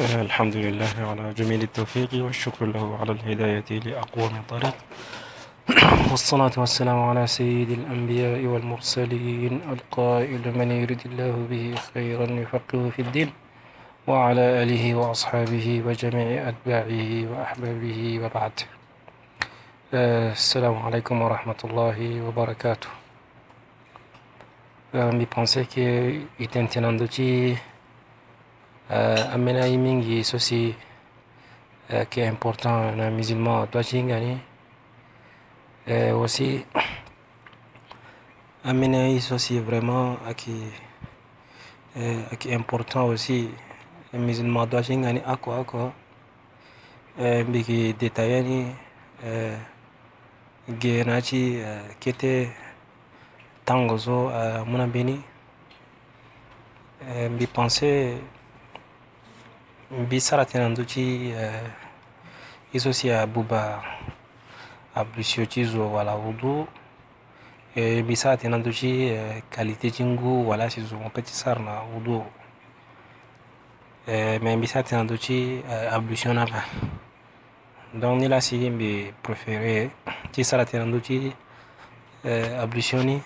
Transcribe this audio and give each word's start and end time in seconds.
الحمد 0.00 0.56
لله 0.56 0.88
على 1.04 1.34
جميل 1.36 1.62
التوفيق 1.68 2.08
والشكر 2.24 2.66
له 2.66 2.84
على 3.00 3.12
الهداية 3.12 3.70
لأقوم 3.84 4.32
طريق 4.48 4.74
والصلاة 6.10 6.52
والسلام 6.56 6.98
على 7.08 7.26
سيد 7.26 7.70
الأنبياء 7.70 8.40
والمرسلين 8.40 9.60
القائل 9.72 10.44
من 10.58 10.70
يرد 10.80 11.00
الله 11.06 11.34
به 11.50 11.64
خيرا 11.94 12.26
يفقه 12.42 12.82
في 12.90 13.02
الدين 13.02 13.30
وعلى 14.06 14.62
آله 14.62 14.84
وأصحابه 14.94 15.66
وجميع 15.86 16.28
أتباعه 16.48 17.04
وأحبابه 17.32 18.20
وبعد 18.22 18.54
آه، 19.94 20.32
السلام 20.32 20.76
عليكم 20.86 21.16
ورحمة 21.22 21.60
الله 21.64 21.96
وبركاته 22.26 22.88
Mes 24.94 25.26
آه، 25.26 25.26
pensées 25.36 25.66
qui 25.66 25.84
étaient 26.44 26.84
en 26.88 26.92
de 26.94 27.06
dire 27.06 27.56
Euh, 28.94 29.16
amena 29.32 29.66
yi 29.66 30.20
aussi 30.34 30.74
euh, 31.90 32.04
qui 32.04 32.20
est 32.20 32.26
important 32.26 32.92
na 32.92 33.08
musulman 33.08 33.66
twashingani 33.66 34.36
euh, 35.88 36.12
aussi 36.12 36.62
amena 38.62 39.08
yi 39.08 39.18
sosi 39.18 39.60
vraiment 39.60 40.18
euh, 40.28 40.34
qui 42.38 42.48
est 42.50 42.54
important 42.54 43.06
aussi 43.06 43.48
musulman 44.12 44.66
twashingani 44.68 45.22
ako 45.24 45.52
ako 45.62 45.92
mbiki 47.48 47.94
detayani 47.98 48.74
genachi 50.68 51.42
kete 51.98 52.34
tangozo 53.64 54.16
munabini 54.66 55.16
mbi 57.34 57.46
pensée 57.46 58.20
mbi 59.92 60.20
saratinanduti 60.20 61.32
eh, 61.36 61.60
isosi 62.72 63.08
ya 63.08 63.26
buba 63.26 63.84
ablusio 64.94 65.46
ti 65.46 65.64
zo 65.64 65.90
wala 65.92 66.14
wudu 66.14 66.66
e 67.74 67.80
eh, 67.98 68.04
mbi 68.04 68.16
saratinandu 68.16 68.72
ti 68.72 69.04
eh, 69.08 69.42
qualité 69.54 69.90
ti 69.90 70.04
ngu 70.04 70.48
wala 70.48 70.70
si 70.70 70.80
zo 70.82 70.96
mope 70.96 71.22
ti 71.22 71.32
sara 71.34 71.60
na 71.60 71.80
wudu 71.82 72.24
me 74.08 74.56
mbi 74.56 74.66
saratinandu 74.66 75.18
ti 75.18 75.60
ablusio 75.90 76.32
na 76.32 76.46
ba 76.46 76.64
donc 77.92 78.20
ni 78.20 78.28
la 78.28 78.40
si 78.40 78.70
mbi 78.70 79.12
préféré 79.22 79.90
ti 80.32 80.44
saratinandu 80.44 81.00
ti 81.04 81.36
ablusio 82.56 83.02
ni 83.04 83.20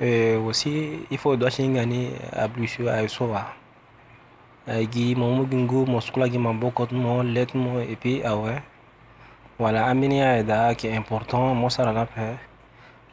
aussi 0.00 1.02
il 1.10 1.18
faut 1.18 1.34
doit 1.36 1.50
ti 1.50 1.66
nga 1.68 1.82
ni 1.84 2.14
ablusio 2.32 2.86
aye 2.88 3.08
so 3.08 3.26
gi 4.62 5.14
mo 5.18 5.26
mo 5.34 5.42
gingo 5.50 5.78
mo 5.90 5.98
skula 6.00 6.26
gi 6.32 6.38
mo 6.38 6.50
bokot 6.60 6.90
mo 7.02 7.20
let 7.34 7.50
mo 7.54 7.80
et 7.82 7.96
puis 7.98 8.22
awe 8.22 8.62
wala 9.58 9.86
amini 9.90 10.18
ya 10.20 10.42
da 10.42 10.74
ki 10.74 10.86
important 10.88 11.56
mo 11.58 11.68
sara 11.68 11.90
na 11.92 12.04
pe 12.04 12.38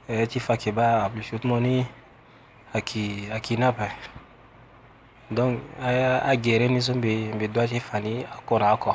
e 0.07 0.27
ti 0.29 0.37
fa 0.39 0.53
ke 0.61 0.69
ba 0.71 1.01
ablushut 1.09 1.41
mo 1.49 1.57
ni 1.59 1.81
aki 2.73 3.29
aki 3.33 3.57
na 3.57 3.69
pe 3.73 3.87
donc 5.31 5.57
aya 5.81 6.21
agere 6.21 6.69
ni 6.69 6.81
so 6.81 6.93
mbi 6.93 7.33
mbi 7.33 7.47
doit 7.49 7.69
ti 7.69 7.79
fani 7.79 8.21
akora 8.29 8.69
ako 8.77 8.93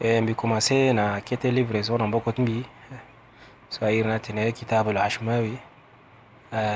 e 0.00 0.20
mbi 0.24 0.32
commencé 0.34 0.92
na 0.96 1.20
kete 1.20 1.50
livraison 1.52 1.98
na 2.00 2.06
bokot 2.08 2.38
mbi 2.40 2.64
so 3.68 3.84
ayiri 3.86 4.08
na 4.08 4.16
tene 4.24 4.52
kitab 4.56 4.88
al 4.88 4.96
ashmawi 5.04 5.58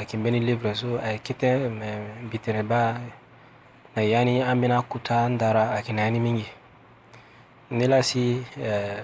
kimbeni 0.07 0.41
livraison 0.45 0.99
ay 1.01 1.17
kete 1.25 1.49
mbi 2.29 2.37
tene 2.39 2.61
ba 2.63 3.01
yani 4.03 4.43
amina 4.43 4.83
kuta 4.83 5.29
ndara 5.29 5.71
akinani 5.71 6.21
mingi. 6.21 6.47
si 8.03 8.45
eh, 8.63 9.03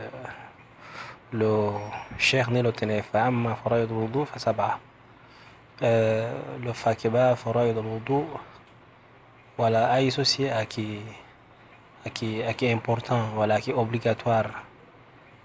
le 1.32 1.72
sheikh 2.18 2.48
nilo 2.48 2.72
tene 2.72 3.02
fa 3.02 3.24
amma 3.26 3.54
faraid 3.54 3.90
al-wudu 3.90 4.24
fa 4.26 4.38
sab'a. 4.38 4.78
Eh, 5.80 6.30
le 6.64 6.72
fakiba 6.72 7.36
faraid 7.36 7.76
wudu 7.76 8.26
wala 9.58 9.90
ay 9.92 10.10
souci 10.10 10.48
aki 10.50 11.00
aki 12.06 12.42
aki 12.42 12.70
important 12.70 13.34
wala 13.36 13.54
aki 13.54 13.72
obligatoire 13.72 14.50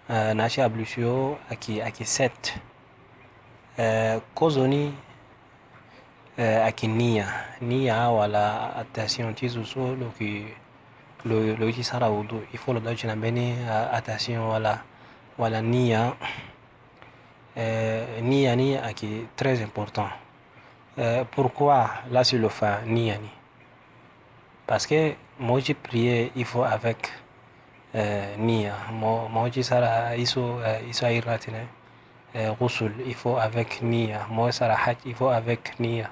eh, 0.09 0.33
naashi 0.33 0.61
ablusio 0.61 1.37
aki 1.49 1.81
aki 1.81 2.05
set 2.05 2.57
kozoni 4.33 4.93
uh, 6.37 6.67
akinia 6.67 7.27
nia 7.61 8.09
wala 8.09 8.75
attention 8.79 9.33
donc 9.35 9.65
so 9.67 9.95
loki 9.95 10.47
lo 11.25 11.71
sara 11.81 12.07
il 12.53 12.57
faut 12.59 12.73
le 12.73 12.95
china 12.95 13.15
beni 13.15 13.53
uh, 13.65 13.93
attention 13.95 14.37
wala 14.49 14.83
wala 15.37 15.61
nia 15.61 16.13
euh, 17.57 18.19
nia 18.21 18.53
Nia, 18.55 18.91
qui 18.93 19.25
très 19.35 19.61
important 19.61 20.09
euh, 20.99 21.23
pourquoi 21.31 21.89
là 22.11 22.23
sur 22.23 22.39
le 22.39 22.49
fin 22.49 22.81
nia 22.85 23.17
ni 23.17 23.29
parce 24.67 24.87
que 24.87 25.13
moi 25.39 25.59
j'ai 25.61 25.73
prié 25.73 26.31
il 26.35 26.43
faut 26.45 26.63
avec 26.63 27.09
euh, 27.95 28.35
nia 28.37 28.75
moi 28.91 29.49
je 29.53 29.61
sara 29.61 30.15
iso 30.17 30.59
iso 30.89 31.07
iratine 31.07 31.65
غسل 32.35 32.91
il 33.07 33.13
faut 33.13 33.37
avec 33.39 33.81
nia 33.81 34.27
moi 34.29 34.51
sara 34.51 34.75
ifo 34.75 35.01
il 35.07 35.15
faut 35.15 35.29
avec 35.29 35.79
nia 35.79 36.09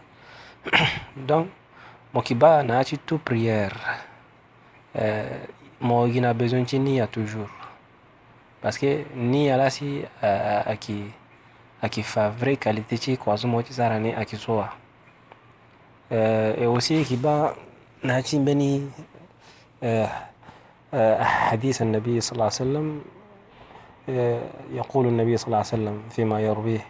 donc 1.16 1.48
mo 2.14 2.22
kiba 2.24 2.64
na 2.64 2.84
ci 2.84 2.98
tout 2.98 3.18
prière 3.20 3.74
euh, 4.98 5.28
mo 5.82 6.08
gina 6.08 6.34
besoin 6.34 6.66
ci 6.66 6.80
niya 6.80 7.08
toujours 7.08 7.50
parce 8.62 8.78
que 8.78 9.04
niya 9.16 9.58
la 9.58 9.70
si 9.70 10.04
a 10.22 10.60
a 10.64 10.72
aki 10.72 11.12
akifa 11.82 12.30
vraie 12.30 12.58
qualité 12.58 12.96
ci 12.98 13.18
kwazo 13.18 13.48
mo 13.48 13.62
ci 13.62 13.74
sara 13.74 14.00
ni 14.00 14.12
akisoa 14.14 14.70
euh, 16.12 16.54
et 16.58 16.66
aussi 16.66 17.04
kiba 17.04 17.56
na 18.04 18.22
ci 18.24 18.40
beni 18.40 18.88
euh, 19.84 20.08
euh, 20.96 21.18
حديث 21.24 21.82
النبي 21.82 22.22
صلى 22.22 22.32
الله 22.34 22.52
عليه 22.52 22.62
وسلم 22.62 23.02
يقول 24.76 25.08
النبي 25.08 25.38
صلى 25.38 25.46
الله 25.48 25.58
عليه 25.58 25.74
وسلم 25.74 25.98
فيما 26.10 26.38
يرويه 26.42 26.82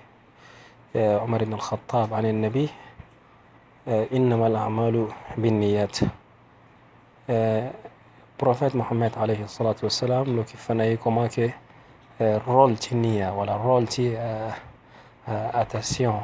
عمر 0.95 1.43
بن 1.43 1.53
الخطاب 1.53 2.13
عن 2.13 2.25
النبي 2.25 2.69
آه، 3.87 4.05
إنما 4.13 4.47
الأعمال 4.47 5.07
بالنيات 5.37 5.97
آه، 7.29 7.71
بروفيت 8.39 8.75
محمد 8.75 9.11
عليه 9.17 9.43
الصلاة 9.43 9.75
والسلام 9.83 10.35
لو 10.35 10.43
كيفنا 10.43 10.85
يكما 10.85 11.27
كي 11.27 11.51
آه، 12.21 12.41
رولتي 12.47 12.95
نية 12.95 13.39
ولا 13.39 13.55
رولتي 13.57 14.39
أتسيون 15.27 16.21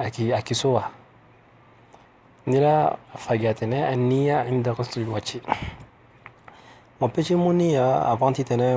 أكي 0.00 0.38
أكي 0.38 0.54
سوا 0.54 0.80
نلا 2.46 2.96
فجاتنا 3.14 3.92
النية 3.92 4.36
عند 4.36 4.68
غسل 4.68 5.00
الوجه 5.02 5.40
ما 7.00 7.06
بيجي 7.06 7.34
مو 7.34 7.52
نية 7.52 8.12
أفانتي 8.14 8.44
تنا 8.44 8.76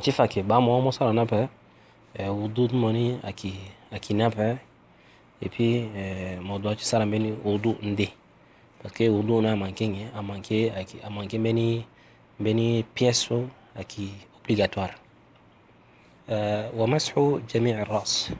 chief 0.00 0.20
akibamwa 0.20 0.80
mosala 0.80 1.12
na 1.12 1.24
mpe 1.24 1.48
urdu 2.42 2.64
eh, 2.64 2.72
moni 2.72 3.04
akina 3.92 4.28
mpe 4.30 4.58
et 5.42 5.48
puis 5.50 5.88
eh, 5.96 6.38
mo 6.40 6.58
doit 6.58 6.76
tisala 6.76 7.06
mbeni 7.06 7.32
urdu 7.44 7.76
nde 7.82 8.08
parce 8.82 8.94
que 8.96 9.08
urdu 9.08 9.40
na 9.42 9.52
amanke 9.52 9.84
nge 9.88 10.04
amanke 10.16 10.72
amanke 11.04 11.38
mbeni 11.38 11.84
mbeni 12.40 12.82
pièce 12.94 13.20
so 13.26 13.46
aki 13.76 14.10
obligatoire 14.40 14.94
eh, 16.28 16.64
wamashu 16.76 17.40
jamii 17.48 17.72
ras 17.72 18.30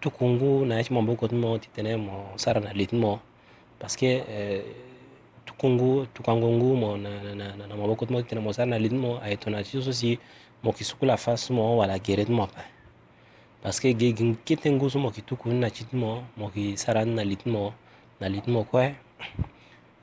tukungu 0.00 0.64
na 0.64 0.74
yaci 0.74 0.92
mo 0.92 1.02
mboko 1.02 1.28
timo 1.28 1.58
titene 1.58 1.96
mo 1.96 2.26
sara 2.36 2.60
na 2.60 2.72
lit 2.72 2.92
mo 2.92 3.18
parce 3.78 3.96
que 3.96 4.24
tukango 5.58 6.50
ngumo 6.52 6.96
na, 6.96 7.34
na, 7.34 7.56
na, 7.56 7.76
maboko 7.76 8.06
ti 8.06 8.12
mo 8.12 8.18
yeke 8.20 8.28
tene 8.28 8.40
mo 8.40 8.52
sara 8.52 8.66
na 8.66 8.78
li 8.78 8.88
ti 8.88 8.94
mo 8.94 9.16
ayeke 9.24 9.44
tongana 9.44 9.64
ti 9.64 9.80
so 9.80 9.92
si 9.92 10.18
mo 10.62 10.70
yeke 10.70 10.84
suku 10.84 11.06
lafa 11.08 11.36
so 11.36 11.54
mo 11.56 11.76
wala 11.80 11.98
gere 11.98 12.24
ti 12.24 12.32
mo 12.32 12.44
ape 12.44 12.60
parce 13.62 13.80
que 13.80 13.88
ge 13.96 14.12
gi 14.44 14.56
te 14.56 14.68
ngu 14.70 14.86
so 14.92 14.98
mo 15.00 15.08
yeke 15.08 15.22
tuku 15.24 15.48
ni 15.48 15.56
na 15.58 15.70
ti 15.72 15.84
ti 15.88 15.96
mo 15.96 16.28
mo 16.36 16.50
yeke 16.54 16.76
sara 16.76 17.04
ni 17.04 17.14
na 17.16 17.22
li 17.24 17.36
ti 17.40 17.48
mo 17.48 17.72
na 18.20 18.28
li 18.28 18.40
ti 18.44 18.50
mo 18.52 18.64
kue 18.68 18.92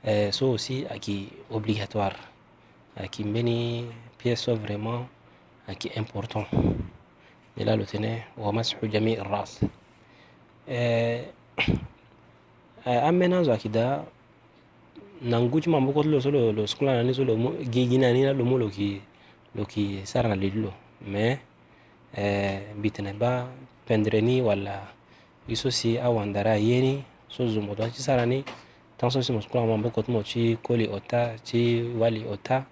eh, 0.02 0.32
so 0.34 0.50
aussi 0.58 0.82
ayeke 0.90 1.30
obligatoire 1.54 2.18
ayeke 2.98 3.22
mbeni 3.24 3.86
pièce 4.18 4.42
so 4.50 4.56
vraiment 4.58 5.06
ayeke 5.70 5.94
important 5.94 6.46
ni 7.56 7.62
la 7.64 7.76
lo 7.78 7.84
tene 7.86 8.26
wamashu 8.36 8.74
jami 8.90 9.14
ras 9.22 9.62
eh, 10.66 11.30
eh, 12.90 13.06
ambeni 13.08 13.34
anzo 13.38 13.52
ayeke 13.54 13.68
da 13.70 14.02
nanguchima 15.22 15.80
mbokotilo 15.80 16.20
so 16.20 16.30
lo, 16.30 16.52
lo 16.52 16.66
sikulanani 16.66 17.14
so 17.14 17.24
lo 17.24 17.36
giginanila 17.70 18.32
lomo 18.32 18.58
lo 18.58 18.68
ki 18.68 19.00
lo 19.54 19.64
ki 19.64 20.00
saranalili 20.02 20.60
lo 20.60 20.72
mais 21.06 21.38
eh, 22.16 22.60
mbitene 22.78 23.12
ba 23.12 23.46
pendreni 23.86 24.42
walla 24.42 24.86
i 25.48 25.54
so 25.56 25.70
si 25.70 25.98
awandara 25.98 26.52
ayeni 26.52 27.04
so 27.28 27.46
zumbo 27.48 27.74
to 27.74 27.84
aci 27.84 28.02
sarani 28.02 28.44
tan 28.96 29.10
so 29.10 29.22
si 29.22 29.32
mo 29.32 29.40
sikulama 29.40 29.76
mbokotimo 29.78 30.22
ci 30.22 30.58
koli 30.62 30.88
ota 30.88 31.36
ci 31.44 31.82
wali 31.98 32.24
ota 32.26 32.64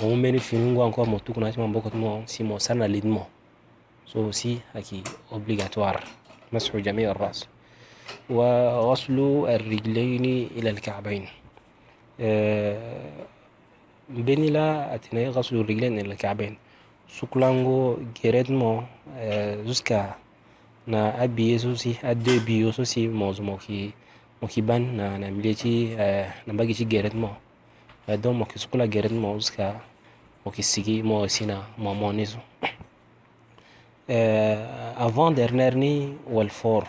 mo 0.00 0.08
mu 0.10 0.16
mbeni 0.16 0.38
finungu 0.38 0.82
encore 0.82 1.08
mo 1.08 1.18
tukuna 1.18 1.52
ci 1.52 1.58
ma 1.60 1.66
mbokotimo 1.68 2.22
si 2.26 2.44
mo 2.44 2.58
saranalidi 2.58 3.08
mo 3.08 3.26
so 4.04 4.32
si 4.32 4.60
aki 4.74 5.02
obligatoire 5.32 6.00
مسح 6.52 6.78
جميع 6.78 7.10
الرأس 7.10 7.40
وغسل 8.30 9.18
الرجلين 9.50 10.46
إلى 10.54 10.70
الكعبين 10.70 11.26
mbenila 14.08 14.64
eh, 14.76 14.94
atinaye 14.96 15.28
ghaslu 15.34 15.60
rijlain 15.62 15.98
ila 16.00 16.16
ka'bain 16.16 16.56
suklango 17.08 18.00
geredmo 18.16 18.88
eh, 19.20 19.60
jusqu'à 19.68 20.16
na 20.88 21.12
abiye 21.20 21.58
sosi 21.58 21.98
ade 22.02 22.40
biyo 22.46 22.72
sosi 22.72 23.04
mozo 23.08 23.42
moki 23.42 23.92
moki 24.40 24.62
ban 24.62 24.96
na 24.96 25.18
na 25.18 25.28
mileti 25.30 25.92
eh, 25.92 26.26
na 26.46 26.52
bagi 26.56 26.72
ci 26.74 26.84
geredmo 26.88 27.36
don 28.22 28.36
moki 28.40 28.56
sukula 28.58 28.86
geredmo 28.88 29.36
jusqu'à 29.36 29.76
moki 30.44 30.62
sigi 30.64 31.02
mo 31.02 31.28
sina 31.28 31.66
mo 31.76 31.92
monizo 31.94 32.40
avant 34.96 35.32
dernier 35.36 35.74
ni 35.76 36.16
wal 36.32 36.48
fort 36.48 36.88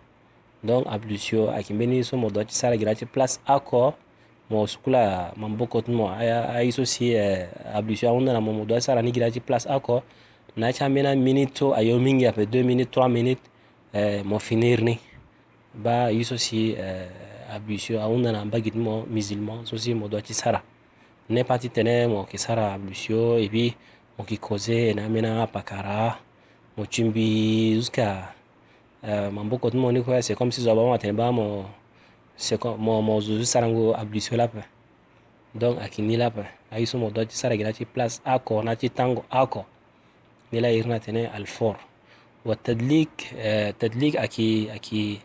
donc 0.63 0.85
ablusio 0.87 1.49
akimbeni 1.49 2.03
so 2.05 2.17
mo 2.17 2.29
do 2.29 2.43
ti 2.45 2.53
sara 2.53 2.77
gira 2.77 2.93
ti 2.93 3.05
place 3.05 3.39
ako 3.45 3.93
mo 4.49 4.67
sukula 4.69 5.33
beaucoup 5.35 5.85
de 5.85 5.91
moi 5.91 6.13
ai 6.21 6.69
so 6.71 6.85
si 6.85 7.17
ablusio 7.73 8.09
ahunda 8.09 8.33
na 8.33 8.39
mo 8.41 8.53
mo 8.53 8.59
mode 8.63 8.75
ti 8.77 8.81
sara 8.85 9.01
ni 9.01 9.11
gira 9.11 9.31
ti 9.33 9.39
place 9.41 9.65
ako 9.69 10.03
na 10.55 10.69
ti 10.71 10.83
ambeni 10.83 11.07
amini 11.09 11.45
à 11.45 11.77
ayo 11.81 11.97
mingi 11.99 12.25
ape 12.27 12.45
deux 12.45 12.63
minutes 12.63 12.91
trois 12.91 13.09
minutes 13.09 13.41
euh, 13.95 14.21
mon 14.23 14.39
finir 14.39 14.81
ni 14.81 14.99
ba 15.73 16.11
ye 16.11 16.23
so 16.23 16.37
si 16.37 16.75
ablusio 17.49 17.97
ahunda 18.01 18.31
na 18.31 18.41
ambagi 18.41 18.71
ti 18.71 18.77
mo 18.77 19.05
musulman 19.09 19.65
so 19.65 19.77
si 19.77 19.93
mo 19.93 20.07
do 20.07 20.21
ti 20.21 20.33
sara 20.33 20.61
ne 21.29 21.41
pâ 21.43 21.57
ti 21.57 21.69
tene 21.69 22.05
mo 22.07 22.21
yeke 22.29 22.37
sara 22.37 22.73
ablusio 22.77 23.39
e 23.41 23.49
puis 23.49 23.73
mo 24.17 24.21
yeke 24.29 24.37
causer 24.37 24.89
e 24.93 24.93
na 24.93 25.05
ambeni 25.09 25.27
apakara 25.41 26.19
mo 26.77 26.85
ti 26.85 27.01
mbi 27.03 27.73
jusqu'à 27.79 28.35
maboko 29.09 29.69
ti 29.71 29.77
mo 29.77 29.89
ni 29.91 30.01
kue 30.03 30.21
c'est 30.21 30.35
comme 30.35 30.51
si 30.51 30.61
zo 30.61 30.71
abâ 30.71 30.93
atene 30.93 31.13
bâ 31.15 31.31
mo 31.31 31.65
mo 33.01 33.21
zo 33.21 33.33
zu 33.37 33.45
sara 33.45 33.67
ngo 33.67 33.93
ablusio 33.97 34.37
lape 34.37 34.61
donc 35.55 35.79
ayeke 35.81 36.01
ni 36.01 36.17
lape 36.17 36.45
aye 36.71 36.85
so 36.85 36.97
mo 36.97 37.09
don 37.09 37.25
ti 37.25 37.35
sara 37.35 37.55
yeke 37.55 37.63
na 37.63 37.73
ti 37.73 37.85
place 37.85 38.21
oko 38.25 38.61
na 38.63 38.75
ti 38.75 38.89
tango 38.89 39.23
oko 39.33 39.65
ni 40.51 40.59
la 40.61 40.69
iri 40.71 40.85
ni 40.87 40.93
atene 40.93 41.27
alfort 41.33 41.79
watadlik 42.45 43.33
tadlik 43.79 44.15
ayeke 44.15 44.69
ayeke 44.69 45.19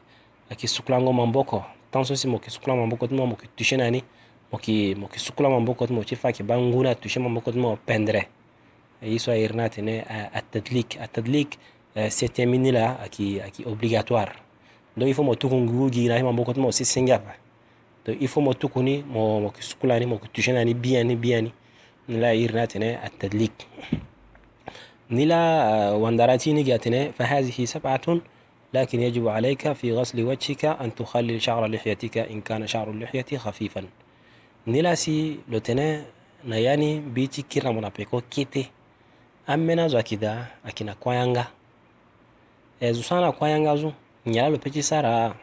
ayeke 0.51 0.67
sukula 0.67 1.01
ngo 1.01 1.13
maboko 1.13 1.63
temps 1.93 2.07
so 2.09 2.15
si 2.17 2.27
mo 2.29 2.39
yeke 2.41 2.49
sukula 2.51 2.77
maboko 2.77 3.07
ti 3.07 3.15
mo 3.15 3.27
mo 3.27 3.37
yeke 3.37 3.49
touché 3.57 3.77
na 3.77 3.91
ni 3.91 4.01
mo 4.53 4.57
yeke 4.59 4.97
mo 4.97 5.05
yeke 5.07 5.21
sukula 5.21 5.51
maboko 5.53 5.87
ti 5.87 5.93
mo 5.93 6.01
ti 6.03 6.17
fa 6.17 6.31
yeke 6.33 6.43
bâ 6.49 6.57
ngu 6.57 6.81
ni 6.83 6.89
atouché 6.89 7.21
maboko 7.21 7.53
ti 7.53 7.59
mo 7.61 7.77
pendre 7.77 8.25
aye 9.05 9.19
so 9.21 9.31
airi 9.33 9.53
ni 9.55 9.63
atene 9.69 9.95
atadlik 10.33 10.97
atadlik 10.97 11.59
ces 12.11 12.29
terminés-là 12.31 12.99
qui, 13.11 13.39
qui 13.53 13.63
est 13.63 13.67
obligatoire. 13.67 14.29
Donc 14.97 15.09
il 15.09 15.15
faut 15.15 15.25
que 15.25 15.35
tout 15.37 15.49
le 15.49 15.57
monde 15.57 15.95
soit 16.45 16.65
aussi 16.67 16.85
Singapour. 16.85 17.33
Donc 18.05 18.17
il 18.21 18.29
faut 18.29 18.43
que 18.43 18.55
tout 18.57 18.71
le 18.77 19.03
monde 19.05 19.51
soit 19.61 19.77
en 19.85 19.89
train 19.97 20.01
de 20.01 20.41
se 20.41 20.73
bien, 20.75 21.05
bien. 21.15 21.45
Là, 22.09 22.35
il 22.35 22.51
y 22.55 22.59
a 22.59 22.65
un 23.03 23.09
tadlik. 23.19 23.67
نلا 25.11 25.39
واندراتيني 25.93 26.63
جاتنا 26.63 27.11
فهذه 27.11 27.65
سبعة 27.65 28.19
لكن 28.75 29.01
يجب 29.01 29.29
عليك 29.29 29.73
في 29.73 29.93
غسل 29.95 30.23
وجهك 30.25 30.65
أن 30.65 30.95
تخلل 30.95 31.43
شعر 31.43 31.67
لحيتك 31.67 32.19
إن 32.19 32.41
كان 32.41 32.67
شعر 32.67 32.91
اللحية 32.91 33.39
خفيفا 33.39 33.83
نلا 34.67 34.95
سي 34.95 35.39
لوتنا 35.49 36.05
نياني 36.45 37.01
بيتي 37.01 37.43
كيرا 37.43 37.89
بيكو 37.99 38.21
كيتي 38.31 38.67
أمنا 39.51 39.89
زاكيدا 39.89 40.45
أكينا 40.67 40.93
كوانغا 40.93 41.45
ezo 42.81 43.01
eh, 43.01 43.05
sana 43.07 43.33
kuayanga 43.33 43.71
azo 43.71 43.93
nyala 44.27 44.49
lo 44.51 44.59
peki 44.59 44.83
sara 44.83 45.35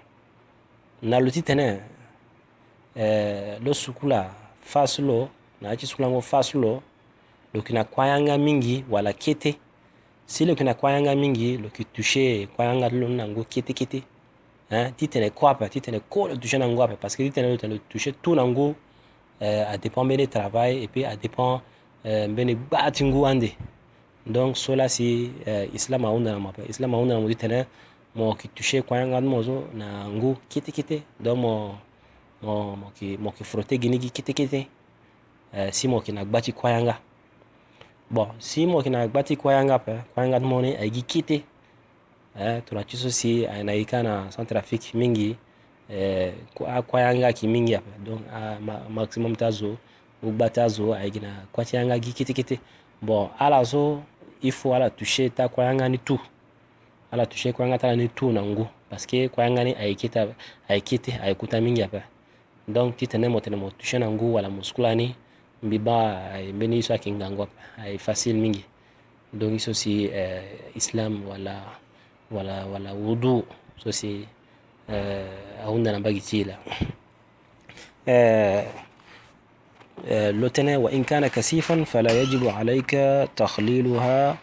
na 1.02 1.20
lo 1.20 1.32
ti 1.32 1.42
tene 1.42 1.80
eh, 2.96 3.58
lo 3.60 3.74
suku 3.74 4.08
la 4.08 4.30
faso 4.62 5.02
lo 5.02 5.30
na 5.62 5.70
yâ 5.74 5.78
ti 5.78 5.88
suku 5.88 6.02
lango 6.02 6.22
faso 6.22 6.60
lo 6.60 6.72
lo 7.54 7.60
yeke 7.60 7.74
na 7.74 7.84
kue 7.84 8.06
yanga 8.08 8.38
mingi 8.38 8.86
wala 8.90 9.14
kete 9.14 9.56
si 10.28 10.46
lo 10.46 10.52
yeke 10.52 10.64
na 10.64 10.74
kue 10.74 10.92
yanga 10.92 11.16
mingi 11.16 11.58
lo 11.58 11.64
yeke 11.70 11.84
touche 11.94 12.48
kue 12.56 12.66
yanga 12.66 12.90
ti 12.90 13.00
lo 13.00 13.08
ni 13.10 13.16
na 13.16 13.28
ngo 13.28 13.44
kete 13.50 13.74
kete 13.74 14.04
hein, 14.70 14.94
ti 14.96 15.08
tene 15.08 15.30
kue 15.30 15.50
ape 15.50 15.70
ti 15.70 15.82
tene 15.82 16.00
kue 16.00 16.30
lo 16.30 16.36
touche 16.38 16.58
na 16.58 16.68
ngo 16.68 16.82
ape 16.84 16.96
parce 17.02 17.16
que 17.18 17.24
ti 17.24 17.32
tene 17.32 17.50
lo 17.50 17.58
tene 17.58 17.74
lo 17.74 17.80
touche 17.90 18.14
tout 18.22 18.36
na 18.36 18.44
ngo 18.46 18.76
eh, 19.42 19.64
adépend 19.66 20.06
mbeni 20.06 20.28
travail 20.28 20.84
et 20.84 20.88
puis 20.88 21.04
adépend 21.04 21.62
eh, 22.06 22.28
mbeni 22.28 22.56
gbaa 22.56 22.92
ti 22.92 23.04
ngu 23.04 23.26
ande 23.26 23.52
donc 24.26 24.56
cela 24.58 24.86
euh, 24.86 24.88
si 24.88 25.32
uh, 25.48 25.68
islam 25.76 26.06
aundanamapa 26.06 26.62
islam 26.70 26.94
aundanamudi 26.94 27.36
tene 27.36 27.66
mo 28.16 28.34
ki 28.36 28.48
touché 28.56 28.82
koyangad 28.82 29.24
mozo 29.24 29.68
na 29.76 30.08
ngu 30.08 30.38
kiti 30.50 30.72
kiti 30.72 31.02
donc 31.20 31.38
mo 31.38 31.76
mo 32.42 32.76
mo 32.76 32.92
ki 32.96 33.18
mo 33.20 33.32
ki 33.32 33.44
frotte 33.44 33.76
ginigi 33.78 34.10
kiti 34.10 34.34
kiti 34.34 34.68
uh, 35.54 35.70
si 35.72 35.88
mo 35.88 36.00
ki 36.02 36.12
na 36.14 36.24
gba 36.26 36.40
ti 36.42 36.54
koyanga 36.54 37.00
bon 38.12 38.30
si 38.40 38.66
mo 38.66 38.80
ki 38.82 38.90
na 38.90 39.08
gba 39.08 39.24
ti 39.24 39.36
koyanga 39.38 39.80
pe 39.80 39.98
koyanga 40.16 40.40
ti 40.40 40.46
mo 40.48 40.62
ni 40.62 40.72
ayigi 40.76 41.02
kiti 41.04 41.44
eh, 42.40 42.62
tona 42.66 42.84
ti 42.88 42.96
so 42.98 43.10
si 43.12 43.44
ayena 43.46 43.76
gi 43.76 43.86
ka 43.86 44.04
na 44.04 44.30
centre 44.32 44.56
afrique 44.58 44.94
mingi 44.96 45.36
eh, 45.92 46.32
akoyanga 46.72 47.34
ki 47.36 47.44
mingi 47.48 47.76
ape 47.76 47.92
donc 48.06 48.22
a, 48.32 48.56
ma, 48.64 48.80
maximum 48.90 49.36
ti 49.36 49.44
azo 49.44 49.76
ugba 50.24 50.48
ti 50.50 50.60
azo 50.64 50.94
ayigi 50.96 51.20
na 51.20 51.44
kuâ 51.54 51.66
ti 51.68 51.76
yanga 51.76 52.00
gi 52.02 52.14
kiti 52.16 52.32
kiti 52.34 52.56
bon 53.04 53.28
ala 53.38 53.60
so 53.68 54.00
il 54.44 54.52
faut 54.52 54.74
ala 54.74 54.90
toucher 54.90 55.32
ta 55.32 55.48
kwa 55.48 55.64
yanga 55.66 55.90
ni 55.90 56.00
tu 56.00 56.20
ala 57.12 57.26
toucher 57.26 57.54
kwa 57.54 57.66
yanga 57.66 57.78
ta 57.78 57.96
ni 57.96 58.10
tu 58.10 58.26
na 58.32 58.42
ngu 58.42 58.66
parce 58.90 59.30
kwa 59.32 59.44
yanga 59.44 59.64
ni 59.64 59.74
aikita 59.74 60.28
aikite 60.70 61.14
aikuta 61.24 61.62
mingi 61.62 61.82
hapa 61.82 62.02
donc 62.68 62.96
titene 62.98 63.28
mo 63.28 63.40
motushe 63.58 64.00
na 64.00 64.08
ngu 64.12 64.34
wala 64.36 64.50
muskulani 64.50 65.16
mbiba 65.64 66.22
mbeni 66.54 66.78
iso 66.78 66.94
akingango 66.94 67.42
hapa 67.44 67.82
ai 67.84 67.98
facile 67.98 68.40
mingi 68.40 68.66
donc 69.34 69.54
iso 69.56 69.74
si 69.74 70.06
eh, 70.06 70.42
islam 70.76 71.26
wala 71.28 71.62
wala 72.32 72.66
wala 72.66 72.94
wudu 72.94 73.44
so 73.78 73.92
si 73.92 74.28
eh, 74.90 75.66
aunda 75.66 75.92
na 75.92 76.00
mbagi 76.00 76.22
tila 76.22 76.58
eh, 78.06 78.66
آه، 80.08 80.32
لتنا 80.32 80.78
وإن 80.78 81.04
كان 81.04 81.28
كثيفا 81.28 81.84
فلا 81.84 82.22
يجب 82.22 82.48
عليك 82.48 82.90
تخليلها 83.36 84.38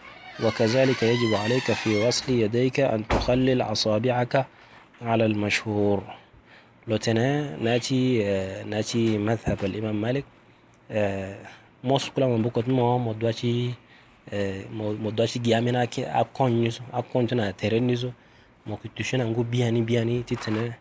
وكذلك 0.44 1.02
يجب 1.02 1.34
عليك 1.34 1.72
في 1.72 2.06
غسل 2.06 2.32
يديك 2.32 2.80
أن 2.80 3.08
تخلل 3.08 3.62
أصابعك 3.62 4.46
على 5.02 5.26
المشهور 5.26 6.02
لتنا 6.88 7.56
ناتي 7.56 8.22
آه، 8.26 8.62
ناتي 8.64 9.18
مذهب 9.18 9.58
الإمام 9.64 10.00
مالك 10.00 10.24
آه، 10.90 11.36
موس 11.84 12.08
كل 12.08 12.24
ما 12.24 12.36
بقول 12.36 12.64
مدواتي 13.00 13.74
مدواتي 15.02 15.38
جامنا 15.38 15.84
كي 15.84 16.04
أكونيز 16.04 16.80
أكونتنا 16.92 17.50
ترنيزو 17.50 18.10
مكتوشنا 18.66 19.24
نقول 19.24 19.44
بياني 19.44 19.80
بياني 19.80 20.22
تتنا 20.22 20.72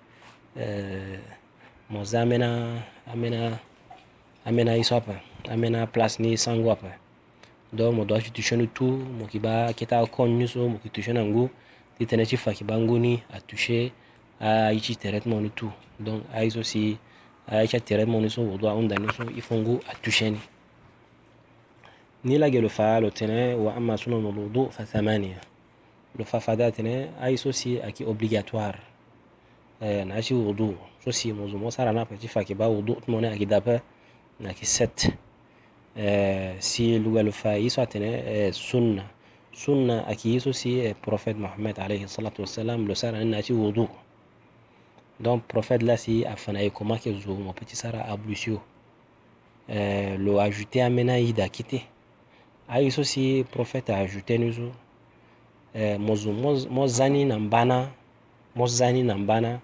مزامنا 1.92 2.80
أمنا 3.14 3.58
amena 4.50 4.74
hiso 4.74 4.96
hapa, 4.96 5.16
amena 5.52 5.88
plus 5.88 6.20
ni 6.20 6.38
sangu 6.38 6.70
hapa, 6.70 6.92
do 7.74 7.92
modoa 7.92 8.22
chitushoni 8.22 8.68
tu 8.68 8.84
mokiba 9.20 9.74
keta 9.74 10.06
kon 10.08 10.28
nyuso 10.38 10.68
dit 10.84 11.10
ngu 11.10 11.50
titene 12.00 12.26
chifa 12.26 12.52
bangoni 12.66 12.86
nguni 12.88 13.24
atushe 13.34 13.92
aichi 14.42 14.96
traitement 14.96 15.40
ni 15.42 15.50
tu 15.52 15.70
donc 16.00 16.24
aiso 16.34 16.64
si 16.64 16.98
aicha 17.48 17.80
traitement 17.80 18.22
ni 18.22 18.30
so 18.30 18.42
wodoa 18.42 18.74
onda 18.74 18.96
ni 18.96 19.08
so 19.14 19.24
ifo 19.38 19.56
ngu 19.56 19.80
atusheni 19.92 20.40
ni 22.24 22.38
lagelo 22.40 22.70
fa 22.70 23.00
lo 23.00 23.10
tene 23.12 23.54
wa 23.54 23.76
ama 23.76 23.98
sunan 23.98 24.26
alwudu 24.26 24.72
fa 24.72 24.84
thamania 24.84 25.40
lo 26.18 26.26
fa 26.26 26.40
fada 26.40 26.72
tene 26.72 27.10
Iso 27.34 27.52
si 27.52 27.78
aki 27.82 28.04
obligatoire 28.06 28.80
eh, 29.82 30.08
na 30.08 30.16
achi 30.16 30.34
wudu 30.34 30.76
so 31.04 31.12
si 31.12 31.34
mozumo 31.34 31.70
sara 31.72 31.92
na 31.94 32.06
pa 32.06 32.16
ba 32.36 32.44
kiba 32.44 32.68
wudu 32.68 32.94
tumone 33.06 33.28
aki 33.30 33.46
dape 33.46 33.82
laki 34.40 34.66
set, 34.66 35.12
eh, 35.98 36.56
si 36.60 37.00
lugalu 37.00 37.32
fa 37.32 37.58
iso 37.60 37.82
atene 37.82 38.14
eh, 38.26 38.54
sunna 38.54 39.04
sunna 39.52 40.06
aki 40.08 40.36
iso 40.36 40.54
si 40.54 40.80
eh, 40.80 40.96
prophète 40.96 41.38
mohammed 41.38 41.80
alayhi 41.80 42.08
salatu 42.08 42.42
wassalam 42.42 42.88
lo 42.88 42.94
sara 42.96 43.20
ni 43.20 43.26
nati 43.32 43.52
wudu 43.54 43.90
donc 45.20 45.44
prophète 45.48 45.84
là 45.84 45.98
si 45.98 46.24
afana 46.26 46.62
ye 46.64 46.70
koma 46.72 46.98
ke 46.98 47.12
zo 47.20 47.34
mo 47.36 47.52
petit 47.52 47.76
sara 47.76 48.00
ablusio 48.04 48.62
lo 50.18 50.40
ajouté 50.40 50.82
amena 50.82 51.20
ida 51.20 51.50
kite 51.50 51.84
aiso 52.70 53.04
si 53.04 53.44
prophète 53.52 53.90
a 53.90 53.98
ajouté 54.00 54.38
ni 54.38 54.54
zo 54.54 54.72
mo 56.32 56.54
nambana, 57.26 57.92
mo 58.56 58.66
zani 58.68 59.04
na 59.04 59.16
na 59.42 59.60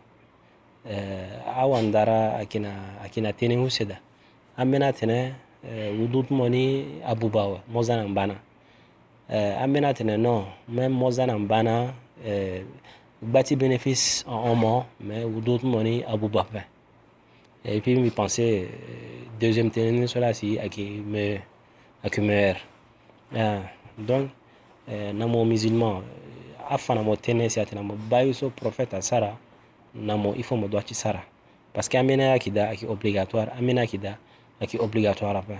awandara 1.56 2.36
akina 2.38 2.72
akina 3.02 3.32
tene 3.32 3.56
huseda 3.56 4.02
an 4.58 4.72
bɛna 4.72 4.92
tɛnɛ 4.92 5.32
euh, 5.66 5.92
Wudutmoni 6.00 7.02
Abubawa, 7.04 7.62
Mozan 7.70 8.14
Bana. 8.14 8.36
suis 9.30 9.38
euh, 9.38 9.64
Amenatene, 9.64 10.18
non, 10.20 10.46
mais 10.70 10.88
Mozan 10.88 11.40
Bana, 11.48 11.94
euh, 12.26 12.62
bâti 13.24 13.56
bénéfice 13.56 14.24
en 14.28 14.52
un 14.52 14.56
mois, 14.56 14.86
mais 15.02 15.24
Wudutmoni 15.24 16.04
Et 17.66 17.82
puis, 17.82 18.04
je 18.06 18.10
pensais, 18.12 18.66
euh, 18.66 18.66
deuxième 19.40 19.72
tenue, 19.72 20.08
cela, 20.08 20.34
si, 20.34 20.60
à 20.60 20.70
qui 20.70 21.02
me, 21.06 21.38
à 22.04 23.62
Donc, 23.98 24.30
namo 24.92 25.44
musulman, 25.46 26.04
afana 26.70 27.02
mo 27.02 27.16
tene 27.16 27.50
si 27.50 27.60
atena 27.60 27.82
prophète 28.56 28.94
à 28.94 29.02
Sarah, 29.02 29.36
namo, 29.96 30.36
il 30.38 30.44
faut 30.44 30.56
mo 30.56 30.70
Sarah. 30.92 31.24
Parce 31.74 31.90
Akida, 31.92 32.76
qui 32.76 32.86
obligatoire, 32.86 33.48
Akida, 33.82 34.20
ayeke 34.60 34.80
obligatoire 34.80 35.38
ape 35.40 35.58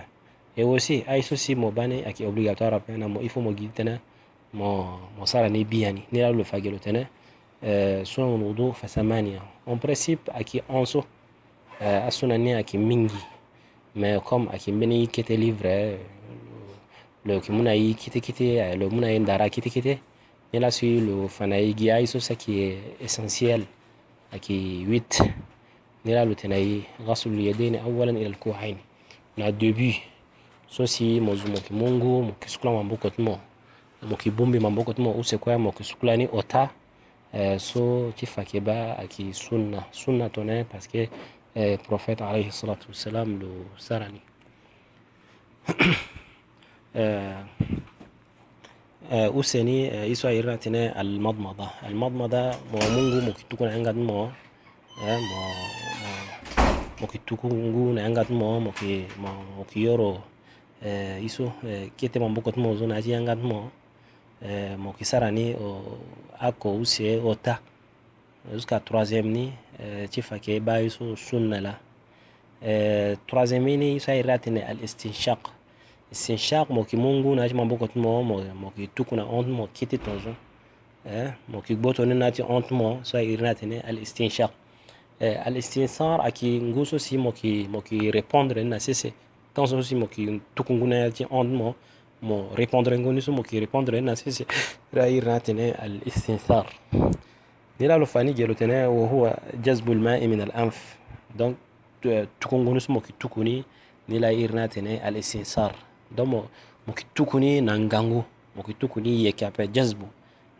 e 0.56 0.62
aussi 0.64 1.04
aye 1.08 1.22
so 1.22 1.34
mo 1.56 1.70
ba 1.70 1.86
ni 1.86 2.02
ayeke 2.04 2.26
obligatoire 2.26 2.76
ape 2.76 2.90
na 2.96 3.08
mo 3.08 3.20
i 3.20 3.28
faut 3.28 3.42
mo 3.42 3.52
gi 3.56 3.68
tënë 3.76 3.94
mo, 4.54 4.98
mo 5.18 5.26
sara 5.26 5.48
ni 5.48 5.64
bia 5.64 5.92
ni 5.92 6.02
ni 6.12 6.20
la 6.20 6.30
lo 6.30 6.44
fage 6.44 6.70
lo 6.70 6.78
tënë 6.78 7.02
euh, 7.62 8.04
soin 8.04 8.40
wudu 8.42 8.72
fa 8.72 8.88
samania 8.88 9.42
en 9.66 9.76
principe 9.78 10.30
ayeke 10.34 10.62
onso 10.68 11.04
euh, 11.80 12.06
asona 12.08 12.36
ni 12.38 12.52
ayeke 12.54 12.78
mingi 12.78 13.20
mais 13.94 14.20
comme 14.24 14.48
ayeke 14.52 14.72
mbeni 14.72 15.02
i 15.02 15.06
kete 15.08 15.36
livre 15.36 15.98
lo 17.24 17.34
yeke 17.34 17.52
mû 17.52 17.62
na 17.62 17.72
ye 17.72 17.94
kitekite 17.94 18.76
lo 18.76 18.88
mû 18.90 19.00
na 19.00 19.08
ye 19.10 19.18
ndara 19.18 19.48
kitekite 19.50 19.98
ni 20.52 20.58
laso 20.60 20.86
ye 20.86 21.00
lo 21.00 21.28
fa 21.28 21.46
na 21.46 21.56
ye 21.56 21.74
gi 21.76 21.90
aye 21.90 22.06
so 22.06 22.20
si 22.20 22.32
ayeke 22.32 22.78
essentiel 23.04 23.66
ayeke 24.32 24.54
8 24.86 25.32
نلالو 26.06 26.32
تناي 26.32 26.80
غسل 27.02 27.32
اليدين 27.34 27.76
اولا 27.76 28.10
الى 28.10 28.26
الكوعين 28.26 28.76
نا 29.38 29.50
دوبي 29.50 29.94
سوسي 30.70 31.20
موزو 31.20 31.48
موكي 31.48 31.74
مونغو 31.74 32.22
موكي 32.22 32.48
سكلا 32.48 32.70
مبوكوت 32.82 33.20
مو 33.20 33.36
موكي 34.02 34.30
بومبي 34.30 34.58
مبوكوت 34.58 35.00
مو 35.00 35.12
اوسي 35.12 35.36
كوا 35.36 35.56
موكي 35.56 35.84
سكلا 35.84 36.16
ني 36.16 36.26
اوتا 36.28 36.68
سو 37.56 38.10
تي 38.10 38.26
فاكيبا 38.26 39.02
اكي 39.02 39.32
سنة 39.32 39.82
سنة 39.92 40.26
توني 40.28 40.62
باسكي 40.72 41.08
البروفيت 41.56 42.22
عليه 42.22 42.48
الصلاة 42.48 42.78
والسلام 42.88 43.40
لو 43.42 43.50
سراني 43.78 44.20
أوسني 49.12 49.88
يسوع 50.10 50.30
يرنا 50.30 51.00
المضمضة 51.00 51.68
المضمضة 51.86 52.44
مو 52.72 52.78
مونغو 52.90 53.20
موكي 53.26 53.44
تكون 53.50 53.68
عنقد 53.68 53.94
مو 53.96 54.28
مو 55.02 55.42
mokitukú 57.00 57.48
ngu 57.52 57.84
na 57.94 58.00
yanga 58.08 58.24
ti 58.24 58.32
mo 58.32 58.48
moki 58.60 59.04
mo 59.20 59.28
moki 59.60 59.78
yoro 59.84 60.24
eh, 60.80 61.18
iso 61.24 61.52
eh, 61.64 61.92
kete 61.96 62.16
maboko 62.18 62.52
ti 62.52 62.60
mo 62.60 62.72
zo 62.76 62.86
na 62.86 62.96
ya 62.98 63.02
ti 63.04 63.10
yanga 63.14 63.34
ti 63.36 63.44
mo 63.44 63.70
eh, 64.40 64.76
moki 64.80 65.04
sara 65.04 65.30
ni 65.30 65.52
o, 65.52 66.00
oko 66.40 66.76
use 66.80 67.20
ota 67.24 67.60
jusqu'à 68.52 68.80
troisième 68.80 69.28
ni 69.28 69.52
eh, 69.78 70.08
ti 70.08 70.22
fa 70.22 70.36
yeke 70.36 70.60
ba 70.60 70.80
ye 70.80 70.88
so 70.90 71.16
sunna 71.16 71.60
la 71.60 71.74
eh, 72.64 73.16
troisième 73.26 73.64
ni 73.76 74.00
so 74.00 74.10
airi 74.10 74.30
atene 74.30 74.64
al 74.64 74.80
istinshaq 74.82 75.42
istinshaq 76.12 76.68
mo 76.70 76.80
yeke 76.80 76.96
mu 76.96 77.10
ngu 77.20 77.34
na 77.34 77.42
ya 77.44 77.48
ti 77.48 77.54
maboko 77.54 77.86
ti 77.88 77.98
mo 77.98 78.22
mo 78.22 78.40
yeke 78.76 78.88
tuku 78.94 79.16
na 79.16 79.22
hon 79.24 79.44
ti 79.44 79.50
mo 79.52 79.68
kiti 79.76 79.98
tonzo 79.98 80.32
eh, 81.04 81.28
mo 81.48 81.58
yeke 81.60 81.74
gbö 81.76 81.90
toni 81.92 82.14
na 82.14 82.26
ya 82.32 82.40
ti 82.40 82.42
hon 82.42 82.62
ti 82.62 82.72
mo 82.74 83.00
so 83.04 83.18
airi 83.18 83.36
ni 83.36 83.48
atene 83.48 83.76
al 83.84 83.98
istinshaq 84.00 84.52
à 85.20 86.22
aki 86.24 86.60
nous 86.60 86.92
aussi 86.94 87.16
mo 87.16 87.32
qui 87.32 87.66
mo 87.70 87.80
qui 87.80 88.10
répondre 88.10 88.60
na 88.60 88.78
sese 88.78 89.14
tan 89.54 89.64
so 89.66 89.80
tout 89.80 90.08
ki 90.08 90.40
tukunguna 90.54 90.96
yalti 91.04 91.24
mo 91.30 91.74
mo 92.22 92.48
répondre 92.54 92.92
en 92.92 93.20
so 93.20 93.32
mo 93.32 93.42
qui 93.42 93.58
répondre 93.58 93.96
na 94.00 94.14
sese 94.14 94.44
ra 94.92 95.40
tene 95.40 95.72
alistinsar 95.78 96.66
nila 97.80 97.96
lo 97.96 98.04
fani 98.04 98.34
jelo 98.36 98.54
tene 98.54 98.84
wo 98.86 99.06
huwa 99.06 99.36
jazbu 99.62 99.92
al-ma'i 99.92 100.28
min 100.28 100.40
al-anf 100.42 100.98
donc 101.34 101.56
euh, 102.04 102.26
tukunguni 102.38 102.80
tukuni 103.18 103.64
nila 104.08 104.30
irna 104.32 104.68
tene 104.68 105.00
alistinsar 105.02 105.72
donc 106.14 106.28
mo 106.28 106.42
tukuni 107.14 107.62
na 107.62 107.78
ngango, 107.78 108.24
mo 108.54 108.62
qui 108.62 108.74
tukuni 108.74 109.22
yeke 109.24 109.44
ape 109.46 109.66
jazbu 109.72 110.04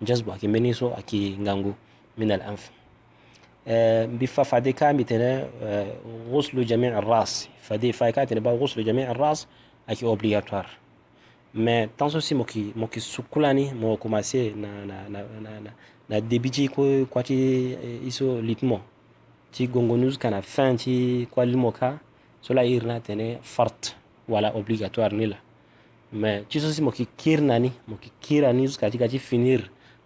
jazbu 0.02 0.30
akimeni 0.32 0.70
à 0.72 0.98
aki 0.98 1.36
ngango 1.40 1.75
min 2.16 2.30
al 2.30 2.42
بففادي 4.18 4.73
كامي 4.73 5.04
تنا 5.04 5.46
غسل 6.30 6.64
جميع 6.64 6.99
الراس 6.99 7.49
فدي 7.61 7.92
فايكاتنا 7.92 8.40
با 8.40 8.50
غسل 8.50 8.85
جميع 8.85 9.11
الراس 9.11 9.46
اكي 9.88 10.06
اوبليغاتوار 10.06 10.66
mais 11.64 11.87
tan 11.96 12.08
so 12.12 12.20
si 12.26 12.35
mo 12.38 12.44
yeke 12.44 12.62
mo 12.80 12.87
yeke 12.87 13.00
sukulani 13.14 13.64
mo 13.80 13.87
yeke 13.92 14.02
commencé 14.04 14.40
na, 14.62 14.68
na, 14.90 14.96
na, 15.12 15.20
na, 15.44 15.50
na, 15.66 15.70
na 16.11 16.16
début 16.30 16.50
ti 16.52 16.68
kue 16.68 17.06
kuâ 17.12 17.23
ti 17.25 17.37
e 17.37 18.00
euh, 18.04 18.11
so 18.12 18.26
lipi 18.49 18.64
mo 18.70 18.78
ti 19.54 19.62
gongonus 19.75 20.16
ka 20.20 20.28
na 20.30 20.40
fin 20.42 20.76
ti 20.82 20.92
kuâ 21.32 21.44
li 21.49 21.56
mo 21.56 21.70
ka 21.78 21.90
so 22.44 22.52
la 22.54 22.62
e 22.66 22.70
iri 22.76 22.87
ni 22.87 22.92
atene 22.92 23.26
farte 23.54 23.96
wala 24.28 24.49
obligatoire 24.61 25.14
ni 25.18 25.26
la 25.32 25.38
mais 26.12 26.42
ti 26.50 26.61
so 26.61 26.68
si 26.75 26.80
mo 26.82 26.90
yeke 26.92 27.08
kiri 27.20 27.42
na 27.49 27.56
ni 27.64 27.70
mo 27.88 27.96
yeke 27.96 28.11
kiri 28.25 28.46
ani 28.50 28.62
jusqu'à 28.68 28.90
ti 28.92 28.99
ga 28.99 29.08
ti 29.08 29.18
finir 29.30 29.61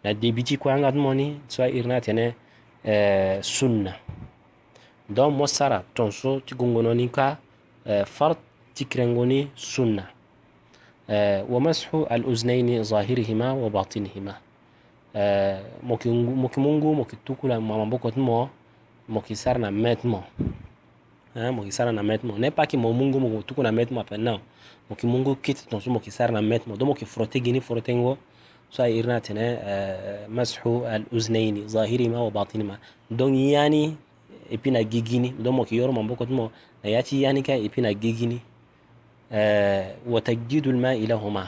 na 0.04 0.10
début 0.22 0.44
ti 0.48 0.54
kue 0.60 0.70
anga 0.74 0.90
ti 0.94 0.98
mo 1.04 1.10
ni 1.20 1.26
so 1.52 1.56
la 1.62 1.68
e 1.68 1.72
iri 1.78 1.88
ni 1.88 1.94
atene 2.00 2.24
eh, 2.84 3.38
sunna 3.42 3.96
donc 5.08 5.34
mo 5.34 5.46
sara 5.46 5.84
tonso 5.94 6.40
ti 6.40 6.54
gongononi 6.54 7.08
ka 7.10 7.36
eh, 7.84 8.04
fard 8.06 8.38
ti 8.74 8.84
kirengoni 8.86 9.50
sunna 9.54 10.08
eh, 11.08 11.44
wa 11.48 11.60
mashu 11.60 12.06
al 12.10 12.24
uznaini 12.24 12.84
zahirihima 12.84 13.54
wa 13.54 13.68
batinihima 13.70 14.38
eh, 15.14 15.60
mo 15.82 15.96
ki 15.96 16.08
mungu 16.60 16.94
mo 16.94 17.04
ki 17.04 17.16
tukula 17.24 17.60
mamaboko 17.60 18.10
ti 18.10 18.20
mo 18.20 18.48
mo 19.08 19.20
ki 19.20 19.36
sara 19.36 19.58
na 19.58 19.70
me 19.70 19.96
ti 19.96 20.06
mo 20.06 20.22
hein, 21.34 21.44
eh, 21.50 21.50
mo 21.50 21.62
yeke 21.62 21.72
sara 21.74 21.92
na 21.92 22.02
maitre 22.02 22.26
mo 22.28 22.38
ne 22.38 22.50
pas 22.50 22.66
ke 22.66 22.76
mo 22.78 22.90
mungo 22.92 23.20
mo 23.22 23.28
yeke 23.30 23.46
tuku 23.46 23.62
na 23.62 23.70
maitre 23.72 23.94
mo 23.94 24.00
ape 24.02 24.16
non 24.18 24.40
mo 24.90 24.96
yeke 24.98 25.06
mungo 25.06 25.34
kiti 25.38 25.62
tongaso 25.70 25.86
mo 25.90 25.96
yeke 26.02 26.10
sara 26.10 26.32
na 26.34 26.40
maitre 26.42 26.66
mo 26.70 26.74
donc 26.76 26.88
mo 26.90 26.94
yeke 26.98 27.06
frotte 27.06 27.38
gi 27.44 27.52
ni 27.54 27.60
frotte 27.62 27.94
ngo 27.94 28.16
سائرناتنا 28.70 29.46
آه، 29.62 30.26
مسح 30.30 30.60
الأذنين 30.66 32.14
وباطني 32.16 32.64
ما 32.64 32.78
دون 33.10 33.34
يعني 33.34 33.94
إبنا 34.52 34.80
جيجيني 34.82 35.28
دون 35.38 35.54
ما 35.54 35.64
كيورو 35.64 35.92
من 35.92 36.06
بوكت 36.06 36.30
مو 36.30 36.50
نياتي 36.84 37.20
يعني 37.20 37.42
كا 37.42 37.54
إبنا 37.66 37.92
جيجيني 37.92 38.38
آه، 39.32 39.94
وتجديد 40.06 40.66
الماء 40.66 40.98
لهما 41.06 41.44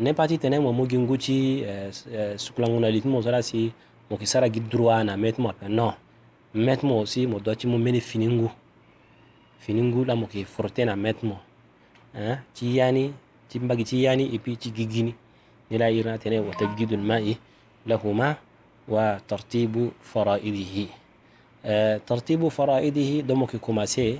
نباتي 0.00 0.36
تنا 0.36 0.58
مو 0.58 0.72
مجنجوتي 0.72 1.38
آه، 1.66 2.36
سكلانغونا 2.36 2.86
لتمو 2.90 3.22
سلاسي 3.22 3.70
مو 4.10 4.16
كسارة 4.16 4.46
جدروانا 4.46 5.16
متمو 5.16 5.52
نو 5.62 5.90
متمو 6.54 7.04
سي 7.04 7.26
مو 7.26 7.38
دوتي 7.38 7.68
مو 7.70 7.78
مني 7.78 8.00
فينينغو 8.00 8.48
فينينغو 9.60 10.04
لا 10.04 10.14
مو 10.14 10.26
كي 10.26 10.44
فرتنا 10.44 10.94
متمو 10.94 11.36
ها 12.14 12.42
تي 12.54 12.74
يعني 12.76 13.12
تي 13.50 13.58
تي 13.84 14.02
يعني 14.02 14.34
إبي 14.36 14.56
تي 14.56 14.70
جيجيني 14.70 15.14
إلى 15.74 15.86
إيراتنا 15.90 16.38
وتجديد 16.40 16.90
الماء 17.02 17.34
لهما 17.86 18.28
وترتيب 18.88 19.74
فرائده 20.02 20.72
آه، 21.66 21.96
ترتيب 22.06 22.42
فرائده 22.48 23.10
دو 23.26 23.34
موكي 23.34 23.58
كوماسي 23.58 24.18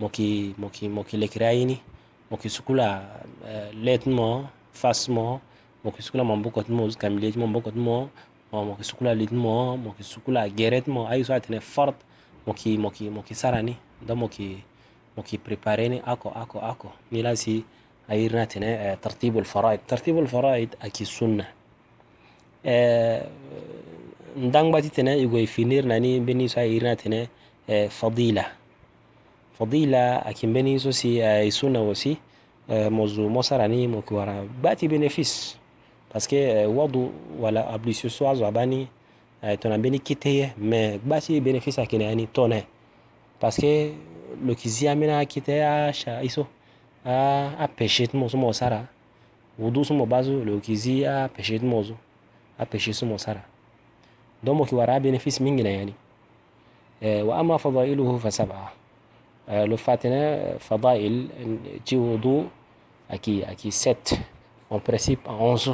موكي 0.00 0.54
موكي 0.58 0.84
موكي 0.88 1.16
لكرايني 1.16 1.76
موكي 2.30 2.48
سكولا 2.48 2.88
آه 3.46 3.68
ليتمو 3.70 4.30
فاسمو 4.74 5.28
موكي 5.84 6.02
سكولا 6.02 6.24
مبوكوت 6.26 6.70
موز 6.70 6.96
كامليت 6.98 7.38
مبوكوت 7.38 7.76
مو 7.78 8.06
موكي 8.52 8.82
سكولا 8.82 9.14
ليتمو 9.14 9.76
موكي 9.76 10.02
سكولا 10.02 10.46
جيرت 10.46 10.88
مو 10.90 11.06
اي 11.10 11.22
سواتني 11.24 11.60
فرد 11.62 11.94
موكي 12.46 12.76
موكي 12.76 13.08
موكي 13.10 13.34
ساراني 13.34 13.74
دو 14.08 14.14
موكي 14.14 14.58
موكي 15.16 15.38
بريباريني 15.46 16.00
اكو 16.12 16.28
اكو 16.28 16.58
اكو 16.58 16.88
نيلاسي 17.12 17.62
أيرناتنا 18.12 18.66
آه، 18.66 18.94
ترتيب 18.94 19.38
الفرائض 19.38 19.78
ترتيب 19.88 20.18
الفرائض 20.18 20.68
أكيد 20.82 21.06
سنة 21.06 21.48
آه، 22.66 23.28
ندعم 24.38 24.72
باتي 24.72 24.88
تنا 24.88 25.14
يقول 25.14 25.46
في 25.46 25.64
نير 25.64 25.84
ناني 25.86 26.20
بني 26.20 26.48
سا 26.48 26.60
أيرناتنا 26.60 27.26
آه، 27.70 27.88
فضيلة 27.88 28.46
فضيلة 29.58 29.98
أكيد 30.16 30.52
بني 30.52 30.78
سو 30.78 30.90
سي 30.90 31.50
سنة 31.50 31.82
وسي 31.82 32.16
موزو 32.68 33.28
مصراني 33.28 33.86
مكوارا 33.86 34.48
باتي 34.62 34.88
بنفيس 34.88 35.56
بس 36.14 36.26
كي 36.26 36.66
وضو 36.66 37.10
ولا 37.38 37.74
أبليسيو 37.74 38.10
سوا 38.10 38.34
زعباني 38.34 38.86
تنا 39.60 39.76
بني 39.76 39.98
كتية 39.98 40.54
ما 40.58 40.98
باتي 41.06 41.40
بنفيس 41.40 41.78
أكيد 41.78 42.00
يعني 42.00 42.28
تونه 42.34 42.62
بس 43.44 43.60
كي 43.60 43.92
لو 44.46 44.54
كيزيا 44.54 44.94
منا 44.94 45.24
كتية 45.24 45.86
عشا 45.88 46.20
إيسو 46.20 46.44
a 47.06 47.66
tʋ 47.66 48.06
mɔsʋ 48.14 48.36
mosara 48.38 48.86
wʋdʋ 49.60 49.74
sʋ 49.74 49.94
mɔ 49.98 50.06
bazʋ 50.06 50.44
lɛ 50.46 50.54
okizi 50.56 51.02
apɛshɛ 51.04 51.56
a 51.60 51.64
mɔzʋ 51.66 51.94
apɛshɛ 52.58 53.06
mon 53.06 53.18
sara. 53.18 53.42
donc 54.42 54.70
bénéfice 54.72 55.40
yani 55.40 55.94
eh, 57.00 57.22
wa 57.26 57.38
ama 57.38 57.58
fadailuhu 57.58 58.18
fa 58.20 58.30
sabaa 58.30 58.70
eh, 59.48 59.64
le 59.66 59.76
fatina 59.76 60.14
eh, 60.16 60.58
fadail 60.58 61.28
ti 61.84 61.96
qui 61.96 62.44
aki 63.10 63.44
aki 63.44 63.70
sept 63.72 64.18
en 64.70 64.78
principe 64.78 65.26
à 65.28 65.32
onze 65.32 65.72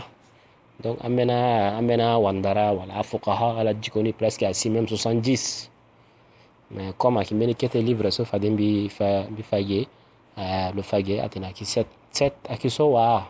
donc 0.82 0.98
amena 1.04 1.76
amena 1.76 2.16
wandara 2.18 2.72
wala 2.72 2.94
afukaha 2.94 3.58
ala 3.60 3.74
jikoni 3.74 4.12
presque 4.14 4.44
à 4.44 4.54
six 4.54 4.70
même 4.70 4.88
soixante-dix. 4.88 5.70
mais 6.70 6.92
comme 6.96 7.18
aki 7.18 7.34
kete 7.54 7.76
livre 7.82 8.10
so 8.10 8.24
faden 8.24 8.56
bi 8.56 8.88
fa 8.88 9.58
ye 9.60 9.88
lo 10.74 10.82
fage 10.82 11.20
atene 11.20 11.52
ki 11.52 11.64
set 11.66 11.86
set 12.14 12.34
ayeke 12.48 12.70
so 12.70 12.84
wâ 12.94 13.24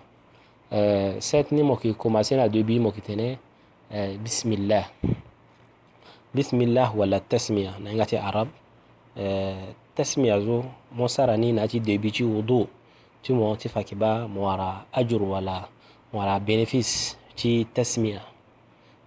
set 1.20 1.46
ni 1.52 1.62
mo 1.62 1.74
yeke 1.82 1.96
commencé 1.96 2.36
na 2.36 2.48
debi 2.48 2.78
mo 2.78 2.90
yeke 2.92 3.00
tene 3.06 3.38
bismillah 4.24 4.84
bismillah 6.34 6.88
wala 6.96 7.20
tasmiya 7.20 7.72
na 7.80 7.90
yanga 7.90 8.06
ti 8.10 8.16
arab 8.16 8.48
tasmiya 9.96 10.34
zo 10.40 10.64
mo 10.92 11.06
sara 11.08 11.34
ni 11.36 11.48
na 11.52 11.66
ti 11.70 11.80
debi 11.80 12.08
ti 12.12 12.22
wudu 12.24 12.68
ti 13.22 13.32
mo 13.32 13.56
ti 13.60 13.68
fa 13.72 13.80
yeke 13.80 13.96
ba 13.96 14.28
mo 14.28 14.40
ara 14.52 14.84
ajur 14.92 15.22
wala 15.34 15.56
mo 16.12 16.20
wara 16.20 16.38
bénéfice 16.40 17.16
ti 17.38 17.64
tasmiya 17.74 18.20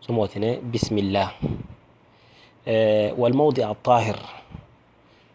so 0.02 0.10
mo 0.14 0.28
tene 0.28 0.58
bismillah 0.64 1.30
والموضع 3.18 3.66
الطاهر 3.72 4.18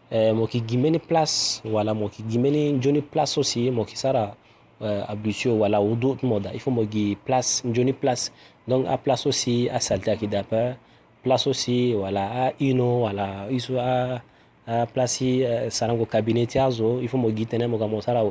Eh, 0.06 0.30
gimeni 0.62 1.00
plus 1.02 1.58
wala 1.66 1.90
mokigimeni 1.90 2.72
njoni 2.72 3.02
plus 3.02 3.38
aussi 3.38 3.70
mokisara 3.70 4.34
uh, 4.80 4.86
eh, 4.86 5.10
abusio 5.10 5.58
wala 5.58 5.80
wudu 5.80 6.16
moda, 6.22 6.52
ifo 6.54 6.70
place 6.70 7.16
plus 7.24 7.64
njoni 7.64 7.92
plus 7.92 8.30
donc 8.68 8.86
a 8.86 8.96
place 8.98 9.26
aussi 9.26 9.68
a 9.68 9.80
salta 9.80 10.12
akidapa 10.12 10.76
place 11.24 11.48
aussi 11.50 11.92
wala 11.94 12.46
a 12.46 12.52
ino 12.60 13.02
wala 13.02 13.50
iso 13.50 13.80
a, 13.80 14.20
a 14.68 14.86
place 14.86 15.42
uh, 15.42 15.68
sarango 15.72 16.06
kabineti 16.06 16.58
azo 16.58 17.02
ifo 17.02 17.16
mogi 17.18 17.44
tene 17.46 17.66
moga 17.66 17.88
mosara 17.88 18.22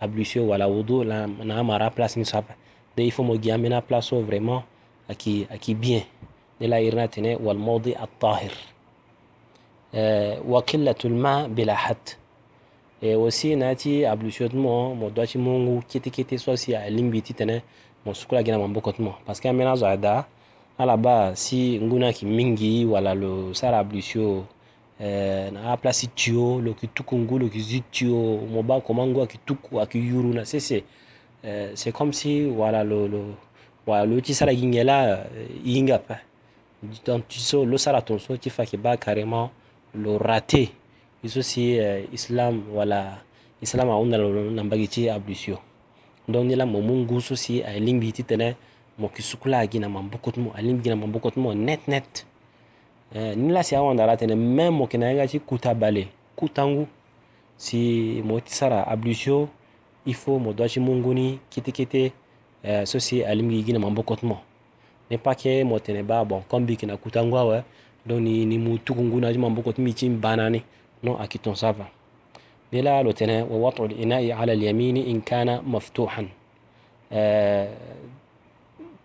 abusio 0.00 0.46
wala 0.48 0.66
wudu 0.66 1.02
la, 1.04 1.26
na 1.26 1.58
amara 1.58 1.90
place 1.90 2.16
ni 2.20 2.24
de 2.94 3.06
ifo 3.06 3.22
amena 3.54 3.80
place 3.80 4.12
vraiment 4.20 4.64
aki 5.08 5.46
aki 5.50 5.74
bien 5.74 6.02
de 6.60 6.66
la 6.68 6.76
irna 6.80 7.08
tene 7.08 7.36
wal 7.40 7.56
atahir 7.56 7.98
at-tahir 8.02 8.52
وقلة 10.40 11.00
الماء 11.04 11.48
بلا 11.52 11.74
حد 11.76 12.16
aussi 13.02 13.56
naati 13.56 14.04
ablutionnement 14.06 14.94
mo 14.94 15.10
doati 15.10 15.36
mungu 15.38 15.82
kiti 15.88 16.10
kiti 16.10 16.38
so 16.38 16.54
si 16.56 16.72
a 16.74 16.88
limbi 16.90 17.20
ti 17.22 17.34
tene 17.34 17.60
mo 18.06 18.14
sukula 18.14 18.42
gina 18.44 18.58
mo 18.58 18.68
mboko 18.70 18.92
ti 18.92 19.02
mo 19.02 19.14
parce 19.26 19.40
que 19.40 19.48
ambeni 19.50 19.68
azo 19.70 19.86
ada 19.86 20.24
ala 20.78 20.96
ba 20.96 21.34
si 21.34 21.80
nguni 21.82 22.04
ayeke 22.04 22.22
mingi 22.26 22.84
wala 22.84 23.12
lo 23.14 23.52
sara 23.54 23.78
ablution 23.82 24.46
eh, 25.00 25.50
na 25.50 25.66
ala 25.66 25.76
place 25.82 26.00
ti 26.06 26.08
tio 26.14 26.60
lo 26.62 26.68
yeke 26.70 26.86
tuku 26.94 27.18
ngu 27.18 27.38
lo 27.42 27.46
yeke 27.50 27.58
zi 27.58 27.80
tio 27.90 28.38
mo 28.46 28.62
ba 28.62 28.78
koma 28.80 29.02
ngu 29.06 29.18
ayeke 29.18 29.38
tuku 29.46 29.78
ayeke 29.82 29.98
yuru 29.98 30.30
na 30.32 30.44
sese 30.44 30.84
eh, 31.42 31.72
c'est 31.74 31.90
comme 31.90 32.12
si 32.12 32.46
wala 32.46 32.84
lo, 32.84 33.08
lo 33.08 33.34
wala 33.84 34.06
lo 34.06 34.20
ti 34.20 34.32
sara 34.32 34.52
yeke 34.52 34.62
nge 34.66 34.84
la 34.84 35.26
hinga 35.66 35.92
eh, 35.98 35.98
ape 35.98 36.14
donc 37.04 37.26
ti 37.26 37.40
so 37.40 37.64
lo 37.66 37.74
sara 37.82 37.98
tongaso 38.02 38.36
ti 38.36 38.46
fa 38.50 38.62
yeke 38.62 38.76
ba 38.78 38.96
carrément 38.96 39.50
lo 39.94 40.16
rater 40.18 40.68
izo 41.22 41.42
si 41.42 41.76
uh, 41.80 42.00
islam 42.14 42.62
wala 42.74 43.20
islam 43.60 43.90
aunda 43.90 44.16
lo 44.16 44.32
nambagi 44.50 44.88
ti 44.88 45.02
ablusio 45.08 45.58
donc 46.28 46.46
ni 46.48 46.56
la 46.56 46.64
mo 46.66 46.80
mu 46.80 46.94
ngu 46.96 47.20
so 47.20 47.36
si 47.36 47.60
alingbi 47.62 48.12
ti 48.12 48.22
tene 48.24 48.56
mo 48.98 49.08
yeke 49.08 49.22
sukula 49.22 49.58
agi 49.60 49.78
na 49.78 49.88
maboko 49.88 50.32
ti 50.32 50.40
mo 50.40 50.50
alingbi 50.56 50.82
gi 50.84 50.90
na 50.90 50.96
maboko 50.96 51.30
ti 51.30 51.40
mo 51.40 51.52
net 51.54 51.84
net 51.88 52.24
eh, 53.14 53.34
ni 53.36 53.52
la 53.52 53.62
si 53.62 53.74
awanda 53.76 54.04
ala 54.04 54.16
tene 54.16 54.34
me 54.34 54.70
mo 54.70 54.84
yeke 54.84 54.96
na 54.98 55.06
yanga 55.12 55.28
ti 55.28 55.38
kuta 55.40 55.74
bale 55.74 56.08
kuta 56.36 56.62
ngu 56.66 56.82
si 57.56 58.20
mo 58.24 58.40
ti 58.40 58.52
sara 58.54 58.86
ablusio 58.88 59.48
i 60.06 60.12
faut 60.14 60.38
mo 60.40 60.52
doit 60.52 60.72
ti 60.72 60.80
mu 60.80 60.92
ngu 60.96 61.10
ni 61.14 61.38
kitekete 61.50 62.12
eh, 62.62 62.84
so 62.86 62.98
si 62.98 63.22
alingbi 63.24 63.62
gi 63.64 63.72
na 63.72 63.78
maboko 63.78 64.16
ti 64.16 64.24
mo 64.26 64.40
ni 65.10 65.16
pâ 65.18 65.32
ke 65.36 65.64
mo 65.64 65.78
tene 65.78 66.02
ba 66.02 66.24
bon 66.24 66.40
comme 66.48 66.64
mbi 66.64 66.72
yeke 66.72 66.86
na 66.86 66.96
kuta 66.96 67.20
ngu 67.24 67.36
awe 67.36 67.64
donc 68.06 68.20
ni 68.20 68.58
mutugu 68.58 69.02
nguna 69.04 69.32
juma 69.32 69.50
mboko 69.50 69.72
timichi 69.72 70.08
banani 70.08 70.62
no 71.02 71.18
akiton 71.18 71.54
sava 71.54 71.86
bila 72.72 73.02
lotene 73.02 73.42
wa 73.42 73.56
wat'u 73.58 73.84
al 73.84 74.12
'ala 74.12 74.52
al-yamini 74.52 75.10
in 75.10 75.22
kana 75.22 75.62
maftuhan 75.62 76.28
euh, 77.12 77.68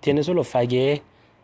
tene 0.01 0.23
solo 0.23 0.43
fage 0.43 1.01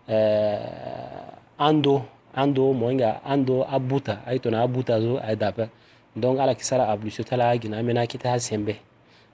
euh, 0.10 1.26
ando 1.60 2.02
ando 2.36 2.74
moinga 2.74 3.24
ando 3.24 3.66
abuta 3.70 4.26
aitona 4.26 4.62
abuta 4.62 5.02
zo 5.02 5.20
adapa 5.20 5.68
donc 6.16 6.40
ala 6.40 6.56
kisara 6.56 6.88
ablusio 6.90 7.24
tala 7.24 7.58
gina 7.58 7.84
mena 7.84 8.08
kita 8.08 8.40
sembe 8.40 8.76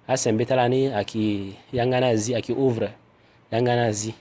asembe 0.08 0.45
tala 0.45 0.67
ni 0.69 0.88
aki 0.88 1.53
yangana 1.73 2.15
zi 2.15 2.36
aki 2.36 2.53
ouvre 2.53 2.89
yangana 3.51 3.91
zi 3.91 4.13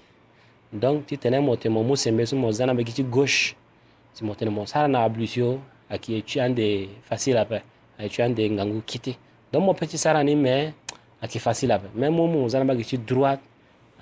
donc 0.73 1.07
ti 1.07 1.17
tene 1.19 1.41
mo 1.41 1.57
temo 1.57 1.83
mo 1.83 1.97
sembe 1.97 2.27
so 2.27 2.37
mo 2.37 2.53
zana 2.53 2.75
be 2.75 2.85
gauche 3.11 3.58
Timothy 4.19 4.45
Monsara 4.51 4.89
na 4.89 5.03
ablusio 5.03 5.61
akiechande 5.89 6.89
facile 7.03 7.39
apa 7.41 7.61
aichande 7.99 8.51
ngangu 8.51 8.81
kiti 8.87 9.17
donc 9.53 9.65
mon 9.65 9.75
petit 9.75 9.99
sara 9.99 10.25
ni 10.25 10.35
mais 10.37 10.73
aki 11.23 11.39
facile 11.39 11.73
apa 11.75 11.87
mais 11.95 12.11
mo 12.11 12.27
mo 12.27 12.49
zana 12.49 12.65
bagi 12.65 12.85
ci 12.85 12.99
droite 12.99 13.41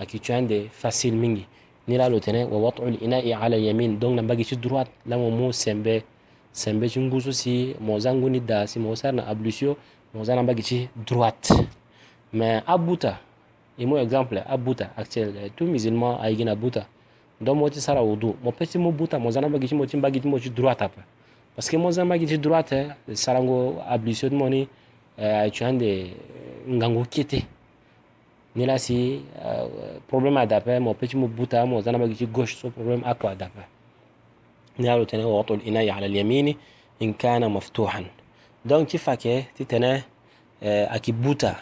akichande 0.00 0.68
facile 0.72 1.16
mingi 1.16 1.46
ni 1.88 1.96
la 1.96 2.08
lotene 2.08 2.44
wa 2.44 2.58
wat'u 2.58 2.82
al-ina'i 2.84 3.32
ala 3.32 3.56
yamin 3.56 3.98
donc 4.00 4.16
na 4.16 4.22
bagi 4.22 4.44
ci 4.44 4.56
droite 4.56 4.88
la 5.06 5.16
mo 5.16 5.30
mo 5.30 5.52
sembe 5.52 6.02
sembe 6.52 6.88
ci 6.88 7.00
ngusu 7.00 7.32
si 7.32 7.76
mo 7.80 7.98
zangu 7.98 8.28
ni 8.28 8.40
da 8.40 8.66
si 8.66 8.78
mo 8.78 8.96
sara 8.96 9.12
na 9.12 9.26
ablusio 9.26 9.76
mo 10.14 10.24
zana 10.24 10.42
bagi 10.42 10.88
droite 11.06 11.52
mais 12.32 12.62
abuta 12.66 13.18
et 13.78 13.86
mon 13.86 13.98
exemple 13.98 14.42
abuta 14.48 14.90
actuel 14.96 15.50
tout 15.56 15.66
musulman 15.66 16.18
a 16.20 16.26
abuta 16.52 16.86
ndo 17.40 17.54
moti 17.54 17.80
sara 17.80 18.02
udu 18.02 18.36
mo 18.44 18.50
peti 18.52 18.78
mo 18.78 18.90
buta 18.92 19.18
mo 19.18 19.30
zana 19.30 19.48
bagi 19.48 19.74
mo 19.74 19.86
timba 19.86 20.08
gi 20.10 20.20
mo 20.24 20.38
ci 20.40 20.50
droite 20.50 20.82
apa 20.84 21.02
parce 21.54 21.68
que 21.70 21.76
mo 21.76 21.90
zana 21.92 22.08
bagi 22.08 22.26
ci 22.26 22.38
droite 22.38 22.96
sara 23.12 23.40
ngo 23.42 23.82
ablution 23.88 24.32
mo 24.32 24.48
ni 24.48 24.68
eh, 25.18 25.40
ay 25.42 25.50
ci 25.50 25.64
eh, 25.64 26.14
ngango 26.68 27.04
kete 27.12 27.44
ni 28.56 28.64
la 28.64 28.78
si 28.78 29.20
eh, 29.36 30.00
problème 30.08 30.36
adapa 30.38 30.80
mo 30.80 30.94
peti 30.94 31.16
mo 31.16 31.26
buta 31.28 31.64
mo 31.66 31.80
zana 31.82 31.98
bagi 31.98 32.16
ci 32.16 32.26
gauche 32.26 32.54
so 32.56 32.70
problème 32.70 33.04
akwa 33.04 33.30
adapa 33.30 33.66
ni 34.78 34.88
alu 34.88 35.04
tene 35.04 35.24
wa 35.24 35.44
tul 35.44 35.60
inaya 35.62 35.96
ala 35.96 36.06
al-yamini 36.06 36.56
in 37.00 37.12
kana 37.14 37.48
maftuhan 37.48 38.06
donc 38.64 38.88
ci 38.88 38.98
fake 38.98 39.50
ti 39.54 39.64
tene 39.66 40.04
akibuta 40.88 41.60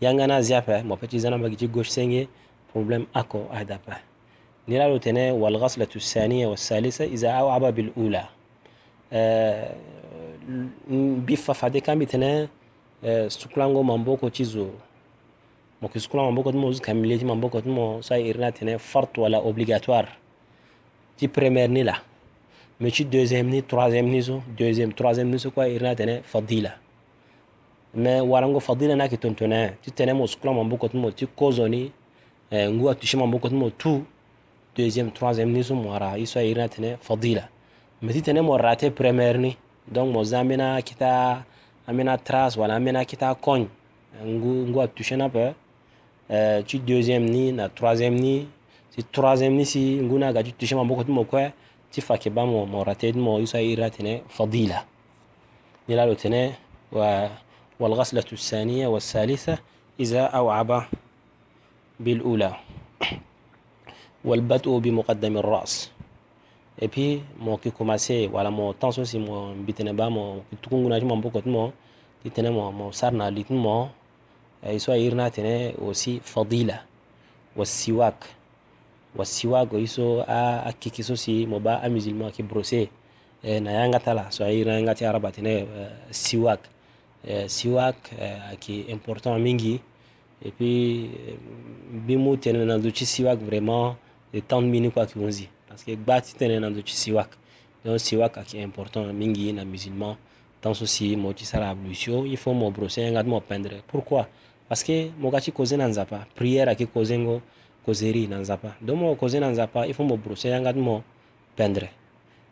yangana 0.00 0.42
ziape 0.42 0.82
mo 0.84 0.96
peti 0.96 1.18
zana 1.18 1.38
bagi 1.38 1.56
ci 1.56 1.68
gauche 1.68 1.90
senge 1.90 2.28
problème 2.74 3.06
ako 3.16 3.48
adapé 3.50 4.09
نلالو 4.70 4.96
تنا 4.96 5.32
والغسلة 5.32 5.92
الثانية 5.96 6.46
والثالثة 6.46 7.04
إذا 7.04 7.28
أوعب 7.30 7.64
بالأولى 7.74 8.24
أه 9.12 9.72
بيفا 11.26 11.52
فادي 11.52 11.80
كان 11.80 11.98
بتنا 11.98 12.48
آه، 13.04 13.28
سكلانغو 13.28 13.82
مانبوكو 13.82 14.28
تيزو 14.28 14.68
موكي 15.82 15.98
سكلانغو 15.98 16.26
مانبوكو 16.30 16.50
تمو 16.50 16.72
زكا 16.72 16.92
مليتي 16.92 17.24
مانبوكو 17.24 17.58
تمو 17.58 18.00
ساي 18.02 18.30
إرنا 18.30 18.50
تنا 18.50 18.76
فرط 18.76 19.18
ولا 19.18 19.38
أوبليغاتوار 19.38 20.08
تي 21.18 21.26
بريمير 21.26 21.66
نيلا 21.70 21.94
ماشي 22.80 23.04
دوزيام 23.04 23.50
ني 23.50 23.60
تروازيام 23.60 24.06
نيزو 24.08 24.40
دوزيام 24.58 24.90
تروازيام 24.90 25.30
نيزو 25.30 25.50
كوا 25.50 25.74
إرنا 25.76 25.94
تنا 25.94 26.20
فضيلة 26.20 26.72
ما 27.94 28.20
ورانغو 28.20 28.58
فضيلة 28.58 28.94
ناكي 28.94 29.16
تنتنا 29.16 29.66
تي 29.82 29.90
تنا 29.90 30.12
مو 30.12 30.26
سكلانغو 30.26 30.60
مانبوكو 30.62 30.86
تمو 30.86 31.10
تي 31.10 31.26
كوزوني 31.36 31.90
أه 32.52 32.68
نغوا 32.68 32.92
تشي 32.92 33.16
مامبوكو 33.16 33.48
تمو 33.48 33.68
تو 33.68 34.00
دوزيام 34.78 35.08
تروازيام 35.10 35.48
نيسو 35.50 35.74
مورا 35.74 36.14
يسو 36.22 36.38
ايرنا 36.40 36.96
فضيلة 37.02 37.44
متي 38.02 38.20
تنه 38.20 38.40
موراتي 38.40 38.88
بريميرني 38.94 39.52
دون 39.88 40.08
موزا 40.14 40.42
منا 40.42 40.80
كتا 40.80 41.42
امنا 41.90 42.16
تراس 42.16 42.58
ولا 42.58 42.78
منا 42.78 43.02
كتا 43.02 43.32
كون 43.32 43.68
نغو 44.24 44.64
نغو 44.70 44.82
اتوشنا 44.82 45.26
با 45.26 45.54
آه، 46.30 46.60
تي 46.60 46.78
دوزيام 46.78 47.22
ني 47.26 47.52
نا 47.52 47.66
تروازيام 47.66 48.14
ني 48.16 48.46
تي 48.94 49.02
تروازيام 49.12 49.52
ني 49.52 49.64
سي 49.64 50.00
نغو 50.00 50.18
نا 50.18 50.26
غادي 50.30 50.54
تشي 50.58 50.74
ما 50.74 50.82
بوكو 50.82 51.02
تمو 51.02 51.24
كو 51.24 51.48
تي 51.92 52.00
فاكي 52.00 52.30
مو 52.30 52.64
موراتي 52.66 53.12
مو 53.12 53.38
يسو 53.38 53.58
ايرنا 53.58 54.20
فضيلة 54.28 54.84
نلالو 55.88 56.14
تنه 56.14 56.52
و 56.92 57.26
والغسلة 57.80 58.24
الثانية 58.32 58.86
والثالثة 58.86 59.58
إذا 60.00 60.22
أوعب 60.22 60.82
بالأولى 62.00 62.52
والبدء 64.24 64.78
بمقدم 64.78 65.36
الرأس 65.36 65.90
et 66.82 66.88
puis 66.88 67.20
mo 67.38 67.58
ki 67.58 67.72
commencé 67.72 68.26
wala 68.32 68.50
mo 68.50 68.72
tension 68.72 69.04
si 69.04 69.18
mo 69.18 69.52
bitene 69.54 69.92
ba 69.92 70.08
mo 70.08 70.44
tukungunati 70.62 71.04
mo 71.04 71.16
mboko 71.16 71.40
tmo 71.44 71.72
titene 72.22 72.48
mo 72.50 72.72
mo 72.72 72.90
sarna 72.92 73.28
litin 73.30 73.56
mo 73.58 73.90
e 74.62 74.78
so 74.78 74.92
irna 74.94 75.30
tene 75.30 75.74
aussi 75.78 76.20
fadila 76.24 76.80
wasiwak 77.56 78.24
wasiwak 79.16 79.68
iso 79.76 80.24
a 80.26 80.62
akiki 80.72 81.02
so 81.04 81.16
si 81.16 81.44
mo 81.44 81.60
ba 81.60 81.80
a 81.84 81.88
musulman 81.88 82.30
ki 82.32 82.42
brosser 82.42 82.88
e 83.44 83.60
na 83.60 83.72
yanga 83.84 84.00
tala 84.00 84.30
so 84.32 84.44
irna 84.48 84.80
ngati 84.80 85.04
araba 85.04 85.28
tene 85.32 85.68
euh, 85.68 85.92
siwak 86.10 86.60
euh, 87.28 87.44
siwak 87.48 88.08
ki 88.60 88.84
euh, 88.88 88.94
important 88.94 89.36
mingi 89.38 89.80
et 90.40 90.50
puis 90.52 91.10
bimu 91.92 92.36
tene 92.38 92.64
na 92.64 92.78
duchi 92.78 93.04
siwak 93.04 93.36
vraiment 93.44 93.96
de 94.32 94.40
temps 94.40 94.62
mini 94.62 94.90
kwa 94.90 95.06
dire. 95.06 95.48
parce 95.68 95.84
que 95.84 95.92
gbati 95.96 96.34
tene 96.36 96.58
na 96.58 96.70
de 96.70 96.82
Siwak 96.86 97.30
donc 97.84 97.98
siwak 98.00 98.44
qui 98.44 98.58
est 98.58 98.62
important 98.64 99.04
mingi 99.12 99.52
na 99.52 99.64
musulman 99.64 100.16
tant 100.60 100.74
ceci 100.74 101.16
mo 101.16 101.32
chisara 101.32 101.70
ablusio 101.70 102.24
il 102.26 102.36
faut 102.36 102.52
mo 102.52 102.70
brosser 102.70 103.08
ngat 103.10 103.24
mo 103.26 103.40
pendre 103.40 103.82
pourquoi 103.86 104.28
parce 104.68 104.84
que 104.84 105.10
mo 105.18 105.30
qui 105.30 105.52
koze 105.52 105.74
na 105.74 105.86
nzapa 105.88 106.26
prière 106.34 106.74
qui 106.76 106.86
koze 106.86 107.16
ngo 107.18 107.40
kozeri 107.84 108.28
na 108.28 108.38
nzapa 108.40 108.74
donc 108.80 108.98
mon 109.00 109.14
koze 109.16 109.38
na 109.40 109.48
nzapa 109.50 109.86
il 109.86 109.94
faut 109.94 110.04
mo 110.04 110.16
brosser 110.16 110.50
ngat 110.60 110.74
mo 110.76 111.02
pendre 111.56 111.88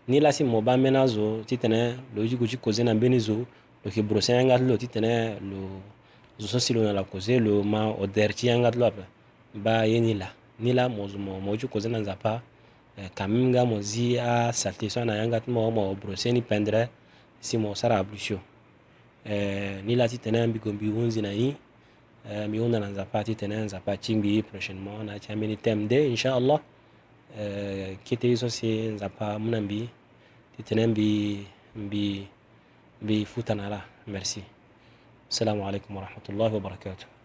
ni 0.09 0.21
la 0.21 0.33
si 0.33 0.45
mo 0.45 0.63
ba 0.63 0.77
menazo 0.77 1.43
titene 1.47 1.95
ti 1.95 1.99
tene 2.15 2.25
que 2.27 2.31
tu 2.33 2.39
kuchi 2.39 2.57
koze 2.59 2.83
na 2.83 2.95
mbeni 2.95 3.19
zo 3.21 3.45
brosser 4.09 4.43
ngat 4.45 4.61
lo 4.63 4.77
ti 4.77 4.89
tene 4.89 5.39
lo 5.41 5.81
zo 6.39 6.47
so 6.47 6.59
silo 6.59 6.83
na 6.83 6.93
la 6.93 7.05
causer 7.05 7.41
lo 7.41 7.63
ma 7.63 7.89
oder 7.91 8.33
ti 8.35 8.49
ngat 8.49 8.75
lo 8.77 8.89
ba 9.55 9.85
yeni 9.87 10.15
la 10.15 10.27
ni 10.61 10.73
la 10.73 10.89
mo 10.89 11.07
mo 11.41 11.57
ju 11.57 11.69
kozi 11.69 11.89
na 11.89 11.99
nzapa 11.99 12.43
eh, 12.99 13.09
kami 13.15 13.47
nga 13.55 13.63
mo 13.65 13.81
zi 13.81 14.19
asalté 14.19 14.91
so 14.91 15.05
na 15.05 15.15
yanga 15.15 15.41
ti 15.41 15.51
mo 15.51 15.71
mo 15.71 15.95
brosé 15.95 16.33
ni 16.33 16.43
pendre 16.43 16.89
si 17.41 17.57
mo 17.59 17.75
sara 17.75 17.99
ablusio 17.99 18.41
eh, 19.25 19.81
ni 19.87 19.95
la 19.95 20.09
ti 20.09 20.19
tene 20.19 20.43
ambi 20.43 20.59
go 20.59 20.73
mbi 20.73 20.87
hunzi 20.91 21.23
na 21.23 21.31
ni 21.31 21.55
eh, 22.31 22.47
mbi 22.49 22.59
hunda 22.59 22.79
na 22.81 22.89
nzapa 22.91 23.25
ti 23.25 23.35
tene 23.35 23.57
nzapa 23.65 23.97
ti 23.97 24.15
mbi 24.15 24.43
prochainement 24.43 25.05
na 25.07 25.19
ti 25.19 25.33
ambeni 25.33 25.57
thème 25.57 25.87
de 25.87 26.11
inchallah 26.11 26.61
kete 28.05 28.37
so 28.37 28.49
si 28.49 28.89
nzapa 28.97 29.39
mû 29.39 29.51
na 29.51 29.61
mbi 29.61 29.87
ti 30.57 30.63
tene 30.63 30.87
mbi 30.87 31.07
mbi 31.77 32.27
mbi 33.03 33.25
futa 33.25 33.55
na 33.55 33.69
la 33.69 33.81
merci 34.07 34.43
السلام 35.29 35.61
عليكم 35.63 35.93
ورحمه 35.97 36.25
الله 36.33 36.51
وبركاته 36.55 37.18